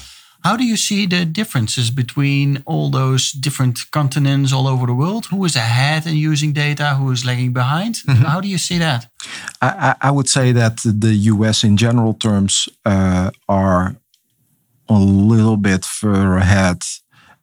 [0.47, 5.25] how do you see the differences between all those different continents all over the world?
[5.25, 6.95] Who is ahead in using data?
[6.99, 8.01] Who is lagging behind?
[8.05, 8.25] Mm -hmm.
[8.25, 9.07] How do you see that?
[9.61, 13.95] I, I, would say that the US, in general terms, uh, are
[14.89, 16.83] a little bit further ahead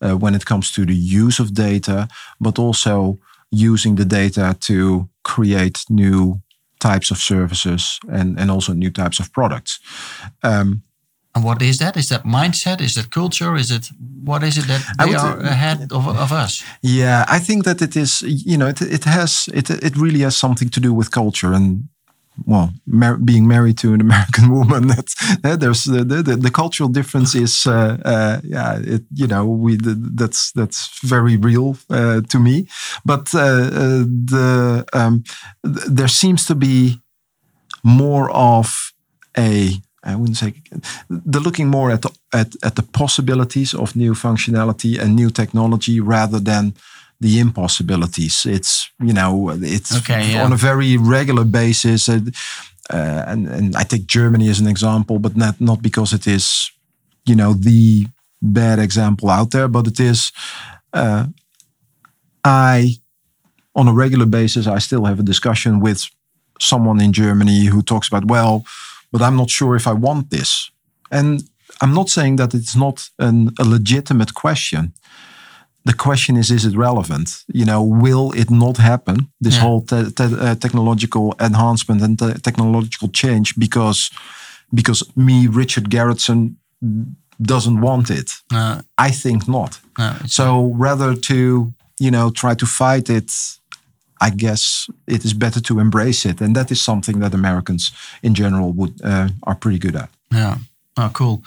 [0.01, 2.09] uh, when it comes to the use of data,
[2.41, 3.19] but also
[3.51, 6.41] using the data to create new
[6.81, 9.81] types of services and, and also new types of products.
[10.43, 10.83] Um,
[11.35, 11.97] and what is that?
[11.97, 12.81] Is that mindset?
[12.81, 13.57] Is that culture?
[13.57, 13.91] Is it
[14.23, 16.63] what is it that they are ahead of, of us?
[16.81, 18.23] Yeah, I think that it is.
[18.23, 21.89] You know, it it has it it really has something to do with culture and
[22.47, 24.89] well, mar being married to an American woman.
[24.89, 29.47] That uh, there's the, the, the cultural difference is uh, uh, yeah it you know
[29.47, 32.67] we that's that's very real uh, to me.
[33.05, 35.25] But the um,
[35.63, 37.01] th there seems to be
[37.83, 38.93] more of
[39.37, 40.55] a I wouldn't say
[41.09, 45.99] they're looking more at the, at, at the possibilities of new functionality and new technology
[45.99, 46.75] rather than
[47.25, 48.47] the impossibilities.
[48.47, 50.45] It's you know it's okay, yeah.
[50.45, 52.21] on a very regular basis, uh,
[53.27, 56.73] and and I take Germany as an example, but not not because it is
[57.25, 58.07] you know the
[58.41, 60.33] bad example out there, but it is.
[60.93, 61.27] Uh,
[62.45, 63.01] I
[63.73, 66.09] on a regular basis, I still have a discussion with
[66.61, 68.65] someone in Germany who talks about well
[69.15, 70.73] but I'm not sure if I want this.
[71.09, 71.45] And
[71.81, 74.93] I'm not saying that it's not an, a legitimate question.
[75.85, 77.45] The question is, is it relevant?
[77.53, 79.29] You know, will it not happen?
[79.41, 79.63] This Yeah.
[79.65, 84.11] whole te te uh, technological enhancement and te technological change because
[84.75, 86.57] because me, Richard Gerritsen,
[87.39, 88.31] doesn't want it.
[88.53, 89.81] Uh, I think not.
[89.99, 93.33] no, it's- So rather to you know try to fight it,
[94.27, 97.93] I guess it is better to embrace it, and that is something that Americans
[98.23, 100.09] in general would uh, are pretty good at.
[100.33, 100.57] Yeah.
[100.97, 101.43] Oh, cool.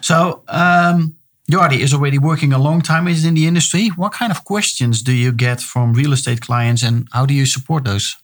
[0.00, 1.14] So, um,
[1.50, 3.88] Yardi is already working a long time in the industry.
[3.88, 7.46] What kind of questions do you get from real estate clients, and how do you
[7.46, 8.16] support those?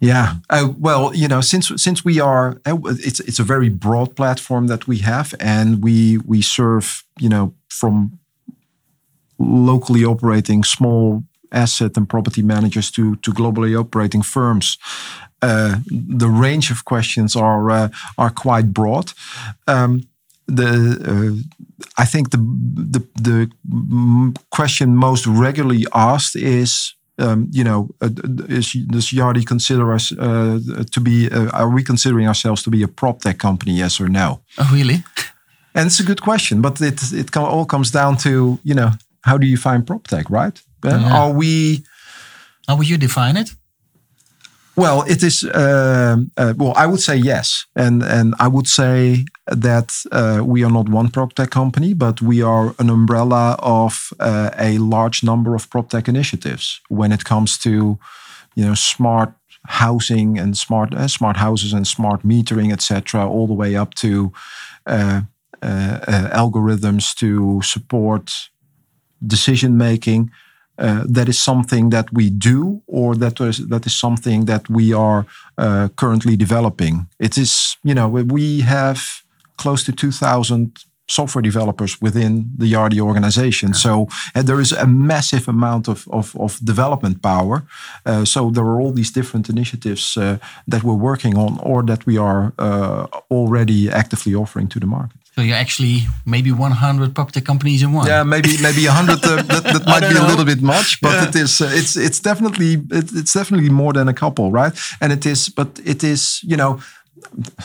[0.00, 0.34] Yeah.
[0.50, 4.66] Uh, well, you know, since since we are, uh, it's it's a very broad platform
[4.66, 8.18] that we have, and we we serve, you know, from
[9.38, 14.78] locally operating small asset and property managers to to globally operating firms.
[15.40, 15.76] Uh,
[16.18, 19.12] the range of questions are uh, are quite broad.
[19.66, 20.02] Um,
[20.46, 21.63] the uh,
[21.98, 22.38] I think the
[22.86, 23.50] the the
[24.50, 28.10] question most regularly asked is um, you know, uh,
[28.48, 30.58] is, does Yardi consider us uh,
[30.90, 31.30] to be?
[31.30, 33.72] Uh, are we considering ourselves to be a prop tech company?
[33.72, 34.40] Yes or no?
[34.58, 35.04] Oh, really?
[35.74, 39.38] And it's a good question, but it it all comes down to you know how
[39.38, 40.60] do you find prop tech, right?
[40.84, 41.16] Uh, Yeah.
[41.16, 41.84] Are we?
[42.68, 43.54] How would you define it?
[44.76, 45.44] Well, it is.
[45.54, 50.64] um uh, well, I would say yes, and and I would say that uh, we
[50.64, 55.22] are not one prop tech company, but we are an umbrella of uh, a large
[55.22, 57.98] number of prop tech initiatives when it comes to,
[58.56, 59.32] you know, smart
[59.66, 64.32] housing and smart uh, smart houses and smart metering, etc., all the way up to
[64.86, 65.20] uh,
[65.62, 68.50] uh, uh, algorithms to support
[69.26, 70.30] decision making.
[70.78, 74.92] Uh, that is something that we do, or that is that is something that we
[74.92, 75.24] are
[75.56, 77.06] uh, currently developing.
[77.18, 78.24] It is, you know, we-
[78.62, 79.00] have
[79.56, 83.74] close to two thousand software developers within the Yardi organization.
[83.74, 87.62] So and there is a massive amount of of, of development power.
[88.06, 90.36] Uh, so there are all these different initiatives uh,
[90.70, 95.16] that we're working on, or that we are uh, already actively offering to the market.
[95.34, 98.06] So you're actually maybe 100 property companies in one.
[98.06, 99.24] Yeah, maybe maybe a hundred.
[99.24, 101.28] Uh, that, that might be a little bit much, but Yeah.
[101.28, 101.60] it is.
[101.60, 104.72] Uh, it's it's definitely it, it's definitely more than a couple, right?
[105.00, 106.40] And it is, but it is.
[106.44, 106.78] You know,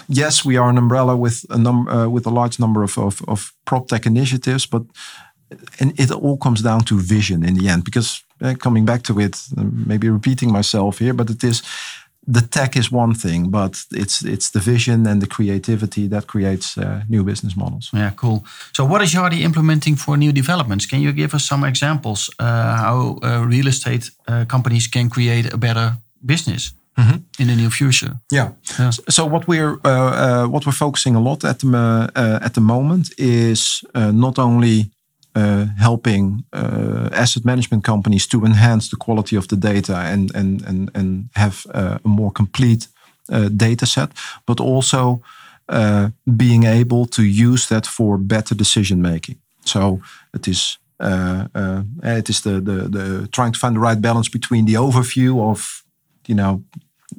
[0.07, 3.21] yes, we are an umbrella with a number uh, with a large number of of,
[3.27, 4.83] of prop tech initiatives, but
[5.79, 7.83] and it all comes down to vision in the end.
[7.83, 9.49] Because uh, coming back to it,
[9.85, 11.61] maybe repeating myself here, but it is.
[12.31, 16.77] The tech is one thing, but it's it's the vision and the creativity that creates
[16.77, 17.89] uh, new business models.
[17.91, 18.43] Yeah, cool.
[18.71, 20.85] So, what is Yardi implementing for new developments?
[20.85, 22.43] Can you give us some examples uh,
[22.75, 26.73] how uh, real estate uh, companies can create a better business
[27.39, 28.19] in the near future?
[28.31, 28.51] Yeah.
[28.79, 28.91] Yeah.
[29.09, 31.67] So what we're uh, uh, what we're focusing a lot at the
[32.15, 34.91] uh, at the moment is uh, not only
[35.35, 40.61] uh, helping uh, asset management companies to enhance the quality of the data and and
[40.65, 42.87] and and have uh, a more complete
[43.31, 44.09] uh, data set,
[44.45, 45.21] but also
[45.69, 49.37] uh, being able to use that for better decision making.
[49.65, 50.01] So
[50.33, 50.77] it is.
[51.01, 54.77] Uh, uh, it is the, the the trying to find the right balance between the
[54.77, 55.83] overview of
[56.27, 56.61] you know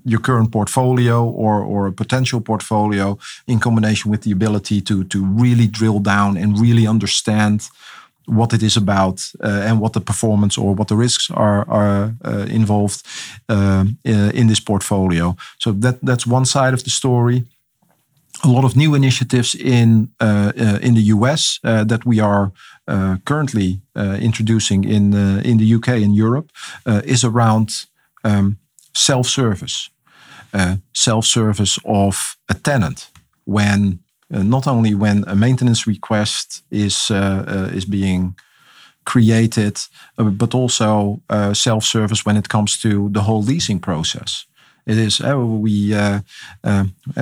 [0.05, 5.25] your current portfolio or or a potential portfolio in combination with the ability to to
[5.25, 7.71] really drill down and really understand
[8.31, 12.15] what it is about uh, and what the performance or what the risks are are
[12.25, 13.03] uh, involved
[13.49, 15.37] uh, in this portfolio.
[15.59, 17.45] So that that's one side of the story.
[18.43, 22.53] A lot of new initiatives in uh, uh, in the US that we are
[23.25, 23.81] currently
[24.21, 26.51] introducing in in the UK and Europe
[27.05, 27.87] is around
[28.25, 28.57] um,
[28.95, 29.91] self-service,
[30.53, 33.11] uh, self-service of a tenant
[33.45, 34.01] when
[34.33, 38.35] uh, not only when a maintenance request is uh, uh, is being
[39.05, 39.79] created,
[40.19, 44.47] uh, but also uh, self-service when it comes to the whole leasing process.
[44.87, 45.95] It is we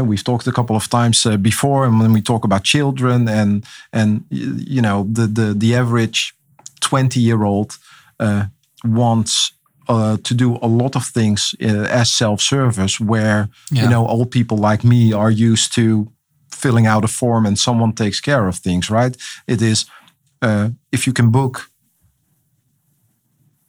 [0.02, 4.24] we've talked a couple of times before, and when we talk about children and and
[4.31, 6.35] you know the the the average
[6.81, 7.78] twenty year old
[8.85, 9.52] wants
[9.88, 13.83] uh, to do a lot of things uh, as self service, where Yeah.
[13.83, 16.07] you know old people like me are used to
[16.51, 18.88] filling out a form and someone takes care of things.
[18.90, 19.16] Right?
[19.46, 19.87] It is
[20.42, 21.70] uh, if you can book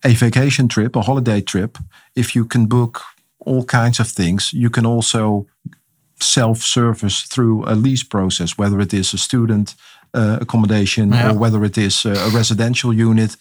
[0.05, 1.77] a vacation trip, a holiday trip,
[2.15, 3.01] if you can book
[3.45, 5.45] all kinds of things, you can also
[6.21, 9.75] self service through a lease process, whether it is a student
[10.13, 11.29] uh, accommodation Yeah.
[11.31, 13.35] or whether it is uh, a residential unit.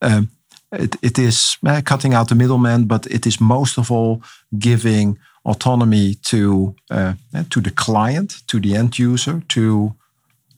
[0.00, 0.28] Um,
[0.72, 4.22] it, it is uh, cutting out the middleman, but it is most of all
[4.58, 7.14] giving autonomy to uh,
[7.50, 9.94] to the client, to the end user, to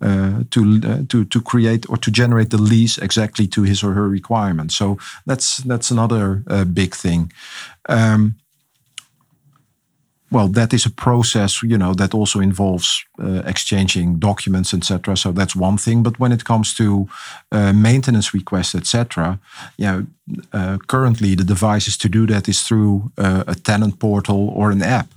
[0.00, 4.08] uh, to to to create or to generate the lease exactly to his or her
[4.08, 4.76] requirements.
[4.76, 6.42] So that's that's another
[6.72, 7.32] big thing.
[7.88, 8.34] Um,
[10.30, 15.16] well, that is a process, you know, that also involves uh, exchanging documents, etc.
[15.16, 16.02] So that's one thing.
[16.02, 17.08] But when it comes to
[17.50, 19.38] uh, maintenance requests, etc.,
[19.76, 20.02] yeah,
[20.52, 24.82] uh, currently the devices to do that is through uh, a tenant portal or an
[24.82, 25.08] app.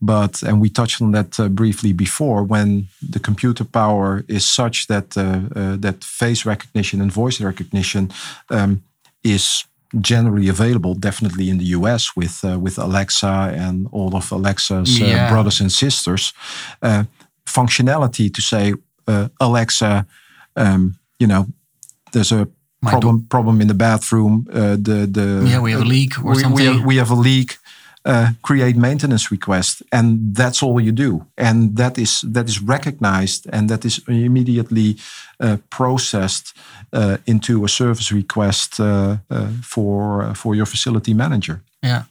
[0.00, 2.44] But and we touched on that uh, briefly before.
[2.44, 8.12] When the computer power is such that uh, that face recognition and voice recognition
[8.50, 8.82] um,
[9.22, 9.64] is
[10.00, 15.04] generally available, definitely in the US with uh, with Alexa and all of Alexa's uh,
[15.04, 15.30] yeah.
[15.30, 16.32] brothers and sisters.
[16.82, 17.04] Uh,
[17.44, 18.74] functionality to say,
[19.06, 20.06] uh, Alexa,
[20.56, 21.46] um, you know,
[22.12, 22.48] there's a
[22.80, 24.46] My problem problem in the bathroom.
[24.52, 26.56] Uh, the the yeah, we have a leak or we, something.
[26.56, 27.58] We have, we have a leak.
[28.06, 33.48] Uh, create maintenance request and that's all you do and that is that is recognized
[33.52, 34.96] and that is immediately
[35.40, 36.56] uh, processed
[36.92, 41.60] uh, into a service request uh, uh, for for your facility manager.
[41.82, 42.02] Yeah.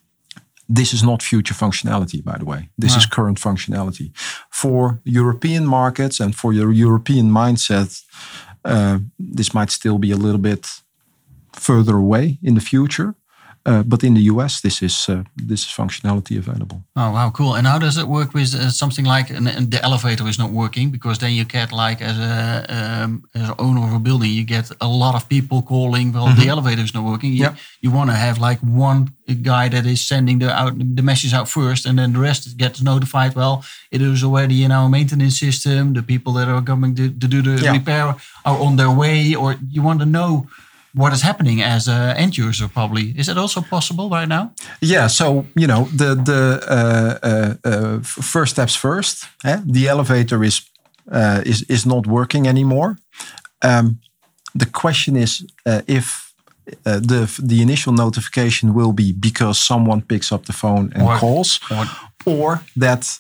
[0.68, 2.70] This is not future functionality, by the way.
[2.78, 4.12] This is current functionality.
[4.50, 8.04] For European markets and for your European mindset,
[8.64, 10.82] uh, this might still be a little bit
[11.54, 13.14] further away in the future.
[13.68, 16.84] Uh, but in the US, this is uh, this is functionality available.
[16.96, 17.56] Oh wow, cool!
[17.56, 20.92] And how does it work with uh, something like and, the elevator is not working
[20.92, 24.44] because then you get like as a um, as an owner of a building, you
[24.44, 26.14] get a lot of people calling.
[26.14, 26.42] Well, mm-hmm.
[26.42, 27.32] the elevator is not working.
[27.32, 27.58] You, yep.
[27.82, 31.50] you want to have like one guy that is sending the out the message out
[31.50, 33.36] first, and then the rest gets notified.
[33.36, 35.94] Well, it is already in our maintenance system.
[35.94, 37.72] The people that are coming to, to do the yeah.
[37.72, 40.46] repair are on their way, or you want to know
[40.96, 43.14] what is happening as an end user probably.
[43.18, 44.52] Is it also possible right now?
[44.82, 49.60] Yeah so you know the the uh, uh, uh, first steps first eh?
[49.66, 50.62] the elevator is
[51.12, 52.98] uh, is is not working anymore.
[53.62, 54.00] Um,
[54.60, 56.34] the question is uh, if
[56.86, 61.18] uh, the the initial notification will be because someone picks up the phone and or,
[61.18, 61.86] calls or,
[62.26, 63.20] or that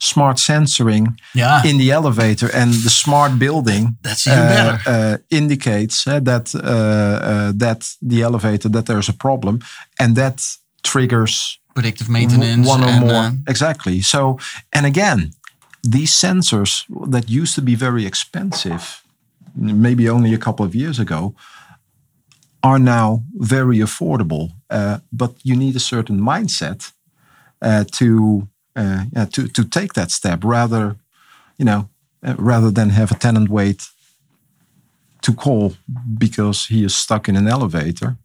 [0.00, 1.62] smart sensoring yeah.
[1.64, 4.78] in the elevator and the smart building that's even uh, better.
[4.86, 9.60] Uh, indicates uh, that uh, uh, that the elevator that there's a problem
[9.98, 14.38] and that triggers predictive maintenance one or more uh, exactly so
[14.72, 15.32] and again
[15.82, 19.02] these sensors that used to be very expensive
[19.54, 21.34] maybe only a couple of years ago
[22.62, 24.50] are now very affordable
[25.12, 26.92] but you need a certain mindset
[27.92, 30.96] to uh, yeah, to to take that step rather,
[31.58, 31.88] you know,
[32.22, 33.88] uh, rather than have a tenant wait
[35.20, 35.72] to call
[36.18, 38.16] because he is stuck in an elevator.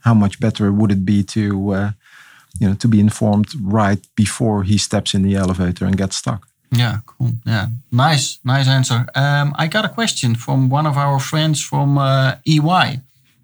[0.00, 1.90] How much better would it be to, uh,
[2.60, 6.46] you know, to be informed right before he steps in the elevator and gets stuck?
[6.70, 7.32] Yeah, cool.
[7.46, 9.06] Yeah, nice, nice answer.
[9.14, 13.00] Um, I got a question from one of our friends from uh, EY,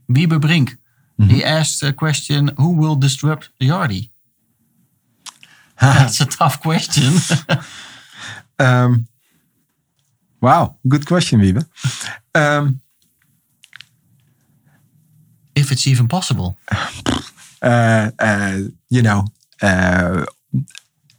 [0.08, 0.70] Wiebe Brink.
[0.70, 1.30] Mm -hmm.
[1.30, 4.10] He asked a question: Who will disrupt Yardi?
[5.80, 7.12] That's a tough question.
[8.58, 9.06] um,
[10.40, 11.64] wow, good question, Wiebe.
[12.34, 12.80] Um,
[15.54, 16.58] if it's even possible.
[17.62, 18.58] Uh, uh,
[18.90, 19.24] you know,
[19.62, 20.26] uh,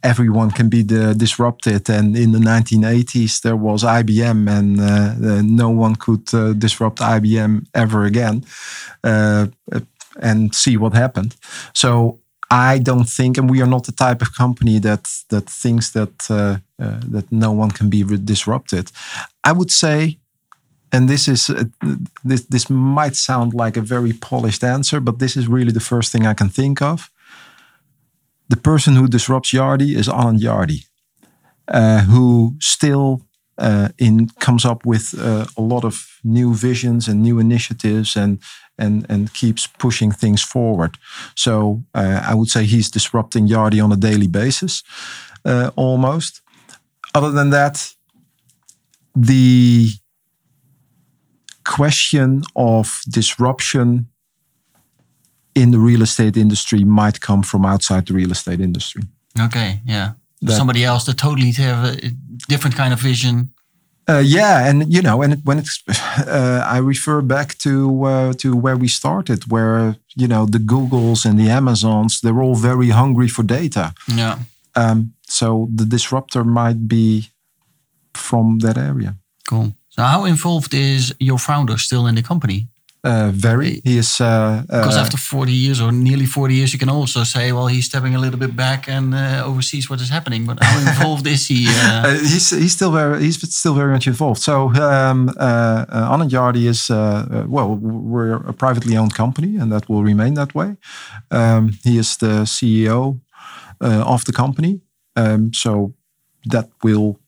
[0.04, 1.90] everyone can be the disrupted.
[1.90, 7.66] And in the 1980s, there was IBM, and uh, no one could uh, disrupt IBM
[7.74, 8.44] ever again.
[9.02, 9.48] Uh,
[10.22, 11.34] and see what happened.
[11.74, 12.20] So
[12.50, 16.30] I don't think, and we are not the type of company that that thinks that
[16.30, 18.92] uh, uh, that no one can be disrupted.
[19.42, 20.18] I would say,
[20.92, 21.64] and this is uh,
[22.24, 26.12] this this might sound like a very polished answer, but this is really the first
[26.12, 27.10] thing I can think of.
[28.48, 30.86] The person who disrupts Yardi is Alan Yardi,
[31.68, 33.22] uh, who still
[33.58, 38.38] uh, in comes up with uh, a lot of new visions and new initiatives and
[38.78, 40.98] and and keeps pushing things forward.
[41.34, 44.82] So uh, I would say he's disrupting Yardi on a daily basis,
[45.44, 46.42] uh, almost.
[47.14, 47.94] Other than that,
[49.14, 49.88] the
[51.64, 54.08] question of disruption
[55.54, 59.02] in the real estate industry might come from outside the real estate industry.
[59.38, 60.12] Okay, yeah
[60.42, 62.10] that, somebody else that totally have a
[62.48, 63.52] different kind of vision.
[64.08, 68.56] Uh, yeah, and you know, and when it's, uh, I refer back to uh, to
[68.56, 73.28] where we started, where you know the Googles and the Amazons, they're all very hungry
[73.28, 73.92] for data.
[74.08, 74.38] Yeah.
[74.74, 77.30] Um, so the disruptor might be
[78.14, 79.16] from that area.
[79.48, 79.72] Cool.
[79.88, 82.68] So how involved is your founder still in the company?
[83.06, 83.80] Uh, very.
[83.84, 87.24] He is uh, because uh, after 40 years or nearly 40 years, you can also
[87.24, 90.44] say, well, he's stepping a little bit back and uh, oversees what is happening.
[90.44, 91.66] But how involved is he?
[91.68, 92.18] Uh?
[92.32, 94.40] he's he's still very he's still very much involved.
[94.40, 96.90] So um, uh, Anant Yardi is
[97.48, 100.76] well, we're a privately owned company, and that will remain that way.
[101.30, 103.20] Um, he is the CEO
[103.80, 104.80] of the company.
[105.16, 105.94] Um, so
[106.46, 107.18] that will,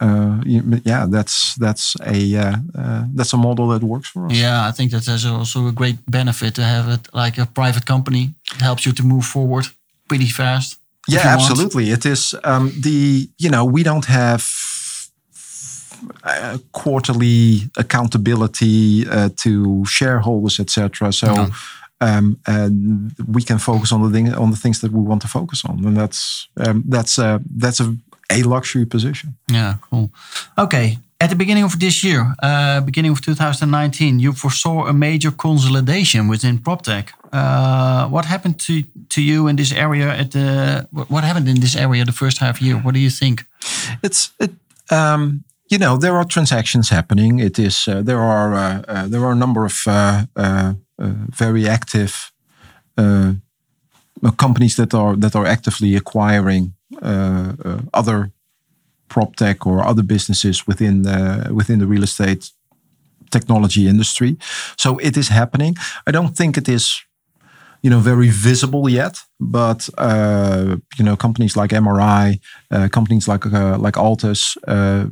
[0.00, 0.40] uh,
[0.84, 4.32] yeah, that's that's a uh, uh, that's a model that works for us.
[4.32, 7.86] Yeah, I think that there's also a great benefit to have it like a private
[7.86, 8.34] company.
[8.54, 9.66] It helps you to move forward
[10.08, 10.78] pretty fast.
[11.08, 11.84] Yeah, absolutely.
[11.84, 12.04] Want.
[12.04, 14.44] It is um, the you know we don't have
[16.24, 21.12] uh, quarterly accountability uh, to shareholders, etc.
[21.12, 21.34] So.
[21.34, 21.50] No.
[22.00, 25.28] Um, and we can focus on the thing, on the things that we want to
[25.28, 27.96] focus on, and that's um, that's uh, that's a,
[28.30, 29.36] a luxury position.
[29.50, 30.10] Yeah, cool.
[30.56, 35.30] Okay, at the beginning of this year, uh, beginning of 2019, you foresaw a major
[35.30, 37.10] consolidation within PropTech.
[37.32, 41.76] Uh, what happened to, to you in this area at the what happened in this
[41.76, 42.76] area the first half year?
[42.76, 43.44] What do you think?
[44.02, 44.50] It's it
[44.90, 47.38] um, you know there are transactions happening.
[47.38, 50.24] It is uh, there are uh, uh, there are a number of uh,
[51.30, 52.32] very active
[54.36, 56.74] companies that are that are actively acquiring
[57.92, 58.30] other
[59.08, 61.02] prop tech or other businesses within
[61.54, 62.52] within the real estate
[63.30, 64.36] technology industry.
[64.76, 65.76] So it is happening.
[66.06, 67.04] I don't think it is
[67.82, 72.38] you know very visible yet but uh, you know companies like MRI
[72.70, 75.06] uh, companies like uh, like Altus uh,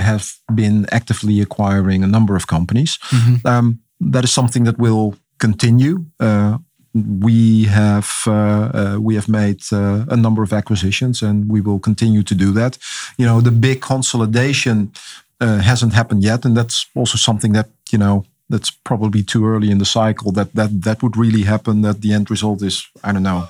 [0.00, 3.46] have been actively acquiring a number of companies mm-hmm.
[3.46, 3.80] um,
[4.12, 6.58] that is something that will continue uh,
[6.96, 11.78] we have uh, uh, we have made uh, a number of acquisitions and we will
[11.78, 12.78] continue to do that.
[13.18, 14.92] You know the big consolidation
[15.40, 16.44] uh, hasn't happened yet.
[16.44, 20.54] And that's also something that you know that's probably too early in the cycle that
[20.54, 23.48] that that would really happen that the end result is i don't know.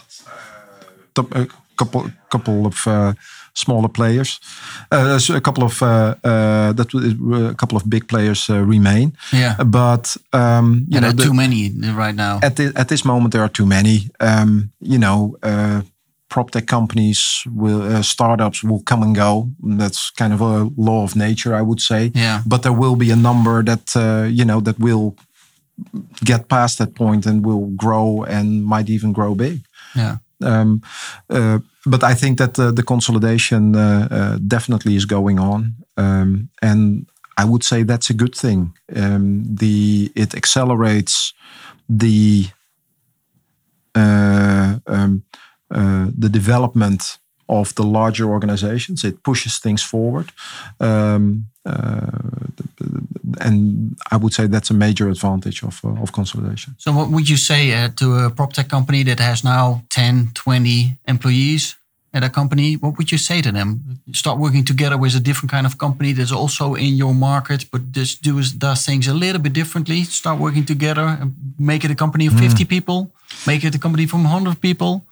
[1.16, 3.12] A couple couple of uh,
[3.56, 4.40] smaller players.
[4.92, 6.92] Uh, a couple of uh, uh that
[7.50, 9.12] a couple of big players uh, remain.
[9.32, 9.56] Yeah.
[9.64, 12.38] But um you know there are the, too many right now.
[12.42, 14.08] At the, at this moment there are too many.
[14.20, 15.82] Um you know uh,
[16.28, 19.48] prop tech companies will uh, startups will come and go.
[19.78, 22.12] That's kind of a law of nature i would say.
[22.14, 22.42] Yeah.
[22.44, 25.14] But there will be a number that uh, you know that will
[26.24, 29.60] get past that point and will grow and might even grow big.
[29.94, 30.16] Yeah.
[30.42, 30.82] Um,
[31.30, 37.06] uh, but i think that the consolidation uh, uh, definitely is going on um, and
[37.38, 41.32] i would say that's a good thing um, the it accelerates
[41.88, 42.46] the
[43.96, 45.22] uh, um,
[45.70, 47.18] uh, the development
[47.48, 49.04] of the larger organizations.
[49.04, 50.32] It pushes things forward.
[50.80, 52.10] Um, uh,
[53.40, 56.74] and I would say that's a major advantage of, uh, of consolidation.
[56.78, 60.30] So, what would you say uh, to a prop tech company that has now 10,
[60.34, 61.76] 20 employees
[62.12, 62.74] at a company?
[62.74, 64.00] What would you say to them?
[64.12, 67.92] Start working together with a different kind of company that's also in your market, but
[67.92, 70.04] just does, does things a little bit differently.
[70.04, 72.40] Start working together and make it a company of mm.
[72.40, 73.10] 50 people,
[73.46, 75.04] make it a company from 100 people.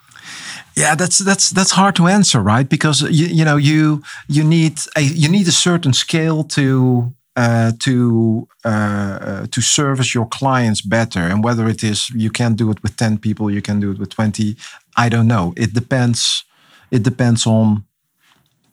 [0.76, 2.68] Yeah, that's that's that's hard to answer, right?
[2.68, 7.72] Because you you know you you need a you need a certain scale to uh,
[7.80, 11.20] to uh, uh, to service your clients better.
[11.20, 13.98] And whether it is you can do it with ten people, you can do it
[13.98, 14.56] with twenty.
[14.96, 15.52] I don't know.
[15.56, 16.44] It depends.
[16.90, 17.84] It depends on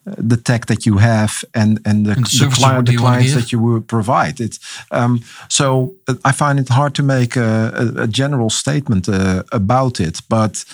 [0.04, 3.60] the tech that you have and and the, and the, client, the clients that you
[3.60, 4.40] will provide.
[4.40, 4.58] It
[4.90, 9.44] um, so uh, I find it hard to make a, a, a general statement uh,
[9.52, 10.66] about it, but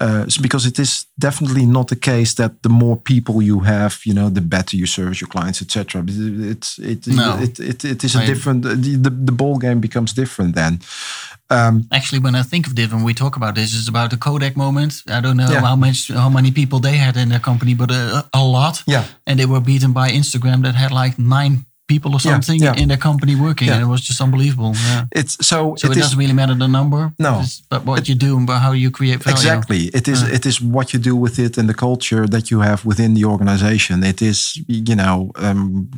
[0.00, 4.14] uh, because it is definitely not the case that the more people you have, you
[4.14, 6.04] know, the better you service your clients, etc.
[6.06, 7.36] It's it, no.
[7.40, 10.80] it, it, it is a different the, the the ball game becomes different then.
[11.50, 14.16] Um, Actually, when I think of this, when we talk about this, it's about the
[14.16, 15.02] Kodak moment.
[15.08, 15.60] I don't know yeah.
[15.60, 18.82] how much, how many people they had in their company, but a, a, lot.
[18.86, 19.04] Yeah.
[19.26, 22.82] And they were beaten by Instagram that had like nine people or something yeah, yeah.
[22.82, 24.72] in their company working, and it was just unbelievable.
[24.74, 25.04] Yeah.
[25.12, 25.74] It's so.
[25.76, 27.12] So it, it doesn't really matter the number.
[27.18, 27.42] No.
[27.68, 29.36] But what it, you do and how you create value.
[29.36, 29.82] Exactly.
[29.94, 30.22] It is.
[30.22, 33.24] It is what you do with it and the culture that you have within the
[33.24, 34.04] organization.
[34.04, 34.38] It is.
[34.68, 35.32] You know.
[35.36, 35.90] Um,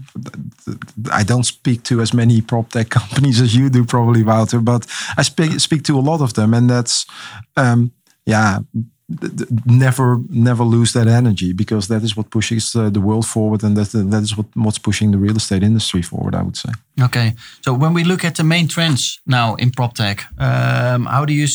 [1.13, 4.61] I don't speak to as many prop tech companies as you do, probably, Wouter.
[4.61, 4.87] But
[5.19, 7.05] I speak speak to a lot of them, and that's.
[7.57, 7.93] Um,
[8.27, 8.61] yeah
[9.67, 13.77] never never lose that energy because that is what pushes uh, the world forward and
[13.77, 16.71] that that is what what's pushing the real estate industry forward i would say.
[17.03, 17.33] Okay.
[17.65, 21.33] So when we look at the main trends now in prop tech um, how do
[21.33, 21.47] you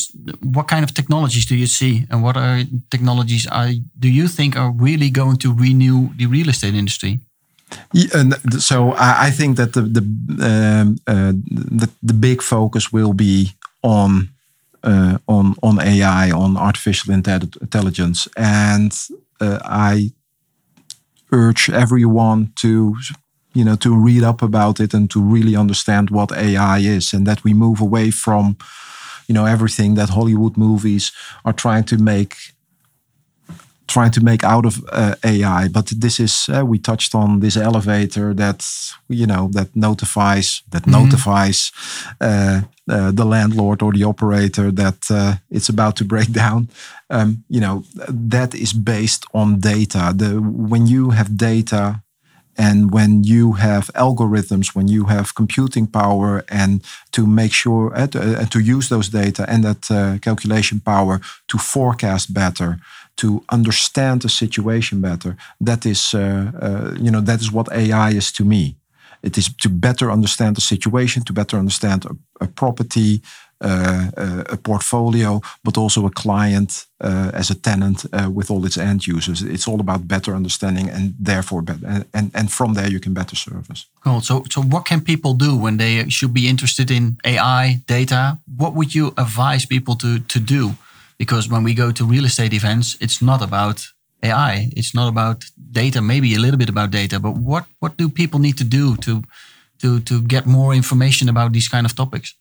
[0.41, 4.55] what kind of technologies do you see and what are technologies are do you think
[4.57, 7.19] are really going to renew the real estate industry?
[7.93, 10.01] Yeah, and so I, I think that the the,
[10.45, 11.33] um, uh,
[11.81, 14.29] the the big focus will be on
[14.85, 18.93] uh, on on AI, on artificial intelligence, and
[19.41, 20.11] uh, I
[21.31, 22.95] urge everyone to
[23.53, 27.25] you know to read up about it and to really understand what AI is, and
[27.27, 28.57] that we move away from
[29.27, 31.11] you know everything that Hollywood movies
[31.43, 32.54] are trying to make
[33.87, 35.67] trying to make out of uh, AI.
[35.69, 38.65] But this is uh, we touched on this elevator that
[39.09, 40.91] you know that notifies that Mhm.
[40.91, 41.71] notifies
[42.21, 42.61] uh,
[42.91, 46.67] uh, the landlord or the operator that uh, it's about to break down.
[47.09, 47.83] Um, you know
[48.31, 50.13] that is based on data.
[50.15, 52.01] The when you have data.
[52.57, 56.81] And when you have algorithms, when you have computing power, and
[57.11, 61.57] to make sure uh, to, to use those data and that uh, calculation power to
[61.57, 62.79] forecast better,
[63.15, 65.35] to understand the situation better.
[65.59, 68.75] That is, uh, uh, you know, that is what AI is to me.
[69.21, 73.21] It is to better understand the situation, to better understand a, a property,
[73.61, 78.65] uh, uh, a portfolio, but also a client uh, as a tenant uh, with all
[78.65, 79.41] its end users.
[79.41, 83.13] It's all about better understanding, and therefore, better, and, and and from there you can
[83.13, 83.87] better service.
[84.03, 84.21] Cool.
[84.21, 88.37] So, so what can people do when they should be interested in AI data?
[88.57, 90.75] What would you advise people to to do?
[91.17, 93.85] Because when we go to real estate events, it's not about
[94.23, 94.69] AI.
[94.75, 96.01] It's not about data.
[96.01, 99.21] Maybe a little bit about data, but what what do people need to do to
[99.81, 102.35] to to get more information about these kind of topics?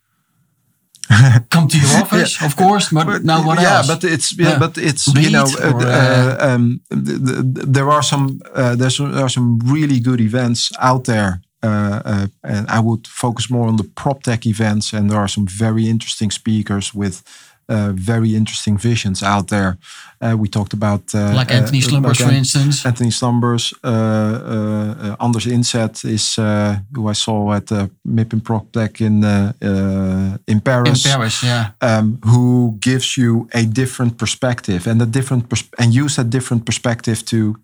[1.51, 2.89] Come to your office, of course.
[2.91, 3.87] But now what yeah, else?
[3.87, 4.59] but it's yeah, Yeah.
[4.59, 8.75] but it's Read you know uh, or, uh, um, th- th- there are some uh,
[8.77, 11.41] there's there are some really good events out there.
[11.63, 15.29] Uh, uh, and I would focus more on the prop tech events, and there are
[15.29, 17.23] some very interesting speakers with
[17.69, 19.77] uh, very interesting visions out there.
[20.21, 22.87] Uh, we talked about uh, like Antony uh, Slumbers, like for instance.
[22.87, 29.25] Antony Slumbers, uh, Anders Indset is uh, who I saw at uh, MIPIM PropTech in
[29.25, 31.71] uh, uh, in in Paris Paris, yeah.
[31.81, 36.65] um, who gives you a different perspective and a different pers- and use that different
[36.65, 37.57] perspective to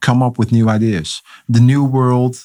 [0.00, 1.22] come up with new ideas.
[1.48, 2.36] The new world.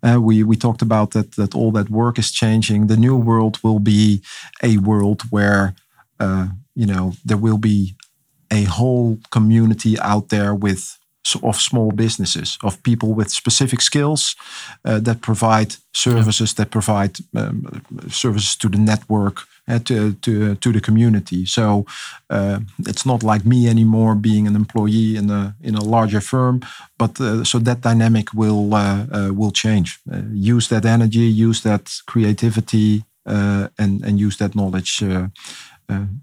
[0.00, 2.86] Uh, we we talked about that that all that work is changing.
[2.86, 4.20] The new world will be
[4.62, 5.74] a world where
[6.20, 7.94] uh, you know there will be
[8.50, 10.98] a whole community out there with
[11.42, 14.34] of small businesses of people with specific skills
[14.84, 20.72] uh, that provide services that provide um, services to the network uh, to, to to
[20.72, 21.44] the community.
[21.44, 21.84] So
[22.30, 26.60] uh, it's not like me anymore being an employee in a in a larger firm
[26.98, 29.98] but uh, so that dynamic will uh, uh, will change.
[30.10, 35.28] Uh, use that energy use that creativity uh, and and use that knowledge uh, uh,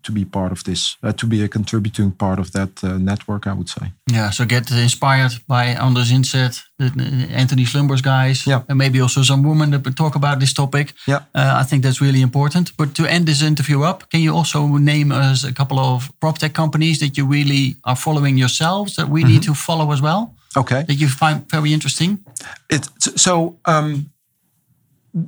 [0.04, 3.46] to be part of this, uh, to be a contributing part of that uh, network,
[3.48, 3.92] I would say.
[4.12, 6.90] Yeah, so get inspired by Anders Indset, uh,
[7.40, 8.62] Antony Slumbers guys, Yeah.
[8.68, 10.94] and maybe also some women that talk about this topic.
[11.08, 11.22] Yeah.
[11.34, 12.72] Uh, I think that's really important.
[12.78, 16.38] But to end this interview up, can you also name us a couple of prop
[16.38, 20.34] tech companies that you really are following yourselves that we need to follow as well,
[20.56, 20.84] Okay.
[20.88, 22.20] that you find very interesting?
[22.70, 22.88] It
[23.18, 24.06] so um,
[25.18, 25.22] uh,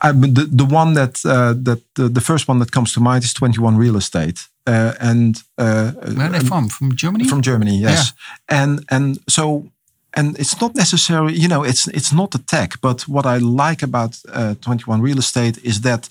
[0.00, 3.24] I, the the one that uh, that the, the first one that comes to mind
[3.24, 6.68] is Twenty One Real Estate, uh, and uh, Where are they from?
[6.68, 7.28] From Germany?
[7.28, 8.12] from Germany, yes.
[8.48, 9.70] And and so
[10.16, 13.82] and it's not necessarily, you know, it's it's not a tech, but what I like
[13.82, 16.08] about uh, 21 Real Estate is that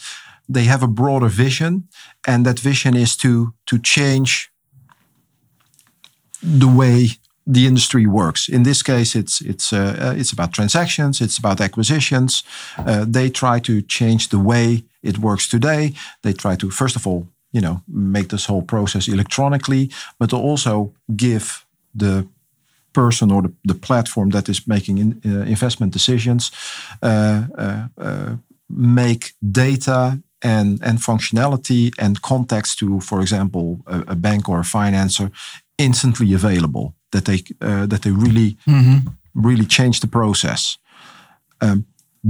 [0.47, 1.87] they have a broader vision,
[2.27, 4.51] and that vision is to to change
[6.41, 8.49] the way the industry works.
[8.49, 12.43] In this case, it's it's uh, it's about transactions, it's about acquisitions.
[12.77, 15.93] Uh, they try to change the way it works today.
[16.21, 20.93] They try to first of all, you know, make this whole process electronically, but also
[21.15, 22.27] give the
[22.91, 26.51] person or the, the platform that is making in, uh, investment decisions
[27.01, 28.35] uh, uh, uh,
[28.69, 34.63] make data and, and functionality and context to, for example, a, a bank or a
[34.63, 35.31] financer
[35.77, 36.93] instantly available.
[37.15, 39.01] That they uh, that they really Mhm.
[39.33, 40.77] really change the process.
[41.61, 41.85] Um,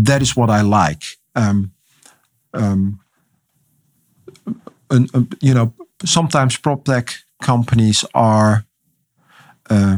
[0.06, 1.04] that is what I like.
[1.34, 1.72] Um,
[2.54, 3.00] um,
[4.90, 5.74] um, you know,
[6.06, 8.64] sometimes prop tech companies are
[9.72, 9.98] uh,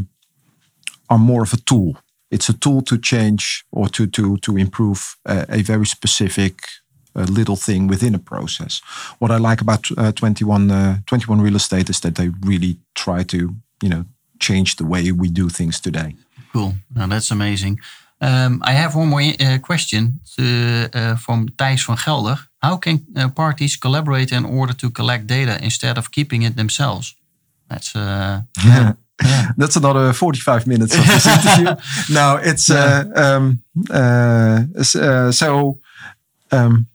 [1.09, 1.95] are more of a tool.
[2.29, 6.53] It's a tool to change or to to to improve uh, a very specific
[7.15, 8.81] uh, little thing within a process.
[9.19, 13.23] What I like about uh, 21 uh, 21 real estate is that they really try
[13.23, 13.37] to
[13.81, 14.05] you know
[14.39, 16.15] change the way we do things today.
[16.51, 16.73] Cool.
[16.95, 17.79] Now that's amazing.
[18.19, 22.37] Um, I have one more uh, question to, uh, from Thijs van Gelder.
[22.57, 27.15] How can uh, parties collaborate in order to collect data instead of keeping it themselves?
[27.67, 28.93] That's uh, yeah.
[29.23, 29.51] yeah.
[29.57, 31.75] That's another 45 minutes of this interview.
[32.09, 34.63] no, it's uh, um, uh,
[34.95, 35.79] uh, so
[36.51, 36.87] um,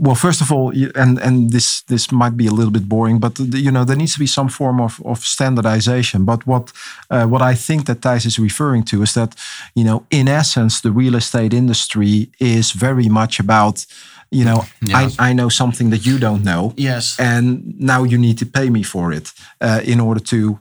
[0.00, 3.38] well, first of all, and and this this might be a little bit boring, but
[3.38, 6.24] you know there needs to be some form of, of standardization.
[6.24, 6.72] But what
[7.10, 9.34] uh, what I think that Thijs is referring to is that
[9.74, 13.86] you know in essence the real estate industry is very much about
[14.30, 15.08] you know Yeah.
[15.20, 17.16] I, I know something that you don't know, Yes.
[17.18, 20.58] and now you need to pay me for it uh, in order to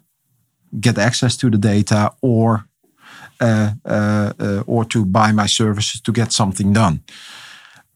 [0.80, 2.66] get access to the data or
[3.42, 7.00] uh, uh, uh, or to buy my services to get something done.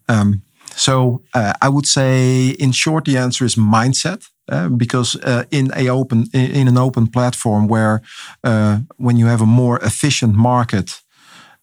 [0.08, 0.42] Um,
[0.80, 4.30] so uh, I would say, in short, the answer is mindset.
[4.52, 8.02] Uh, because uh, in a open in, an open platform where
[8.44, 11.02] uh, when you have a more efficient market,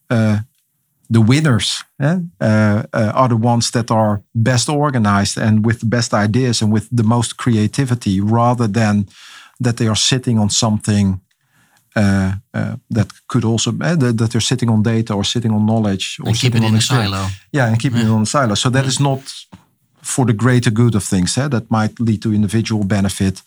[0.09, 0.39] uh,
[1.11, 5.87] the winners eh, uh, uh, are the ones that are best organized and with the
[5.87, 9.07] best ideas and with the most creativity, rather than
[9.59, 11.21] that they are sitting on something
[11.97, 15.65] uh, uh, that could also uh, that that they're sitting on data or sitting on
[15.65, 17.29] knowledge or And keep sitting it in a silo.
[17.51, 18.55] Yeah, and keeping it on the silo.
[18.55, 19.47] So that is not
[20.03, 21.37] for the greater good of things.
[21.37, 21.49] Eh?
[21.49, 23.43] That might lead to individual benefit,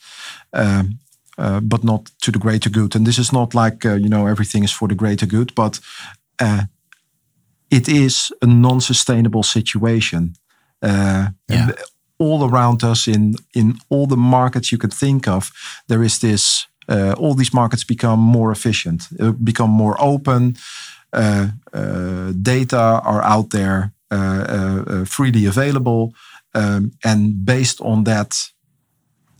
[0.52, 0.98] um,
[1.38, 2.94] uh, but not to the greater good.
[2.94, 5.80] And this is not like uh, you know everything is for the greater good, but
[6.42, 6.64] uh,
[7.68, 10.34] it is a non-sustainable situation.
[10.82, 11.72] Uh, Yeah.
[12.18, 15.50] All around us, in in all the markets you can think of,
[15.86, 16.69] there is this.
[16.90, 20.56] Uh, all these markets become more efficient, uh, become more open.
[21.12, 23.92] Uh, uh, data are out there,
[25.06, 26.12] freely available,
[26.54, 28.50] um, and based on that,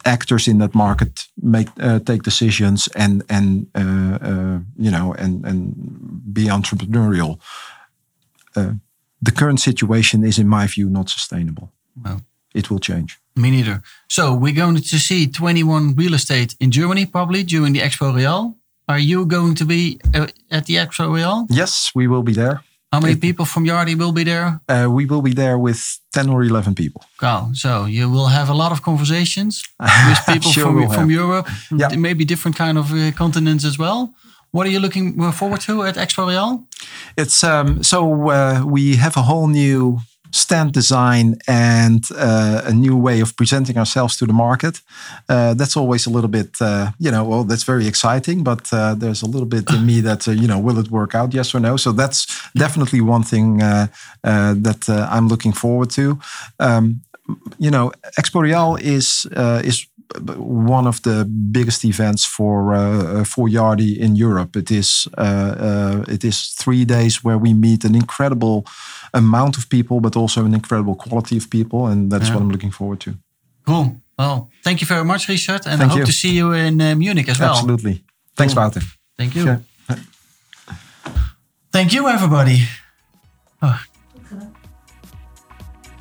[0.05, 1.69] actors in that market make
[2.05, 3.67] take decisions and and
[4.79, 5.75] you know and and
[6.33, 7.39] be entrepreneurial.
[9.23, 11.71] The current situation is, in my view, not sustainable.
[12.03, 12.21] Well.
[12.55, 13.19] It will change.
[13.37, 13.83] Me neither.
[14.09, 18.57] So we're going to see 21 real estate in Germany probably during the Expo Real.
[18.89, 21.47] Are you going to be uh, at the Expo Real?
[21.49, 22.61] Yes, we will be there.
[22.93, 24.61] How many people from Yardi will be there?
[24.69, 27.01] Uh, we will be there with ten or eleven people.
[27.23, 27.51] Wow.
[27.53, 29.63] So you will have a lot of conversations
[30.09, 31.11] with people Sure from, we'll from have.
[31.11, 31.97] Europe, Yeah.
[31.97, 34.13] maybe different kind of uh, continents as well.
[34.51, 36.65] What are you looking forward to at Expo Real?
[37.17, 40.01] It's um, so uh, we have a whole new
[40.33, 44.81] stand design and uh, a new way of presenting ourselves to the market.
[45.29, 48.95] Uh, that's always a little bit, uh, you know, well, that's very exciting, but uh,
[48.95, 51.35] there's a little bit in me that, uh, you know, will it work out?
[51.35, 51.77] Yes or no?
[51.77, 53.87] So that's definitely one thing uh,
[54.23, 56.19] that I'm looking forward to.
[56.59, 57.03] Um,
[57.59, 59.27] you know, Expo Real is
[59.65, 59.87] is
[60.37, 64.59] one of the biggest events for uh, for Yardi in Europe.
[64.59, 65.23] It is uh,
[65.61, 68.63] uh, it is three days where we meet an incredible
[69.13, 72.35] amount of people, but also an incredible quality of people, and that's Yeah.
[72.35, 73.11] what I'm looking forward to.
[73.63, 73.95] Cool.
[74.17, 75.67] Well, thank you very much, Richard.
[75.67, 76.07] And Thank I hope you.
[76.07, 77.51] to see you in uh, Munich as well.
[77.51, 78.03] Absolutely.
[78.35, 78.63] Thanks, Cool.
[78.63, 78.83] Wouter.
[79.17, 79.43] Thank you.
[79.45, 79.61] Sure.
[81.73, 82.69] Thank you, everybody.
[83.63, 83.79] Oh.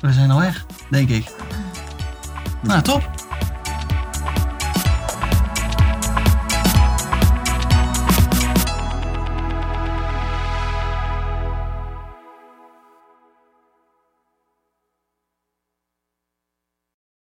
[0.00, 1.24] We zijn al weg, denk ik.
[2.62, 3.19] Nou, top.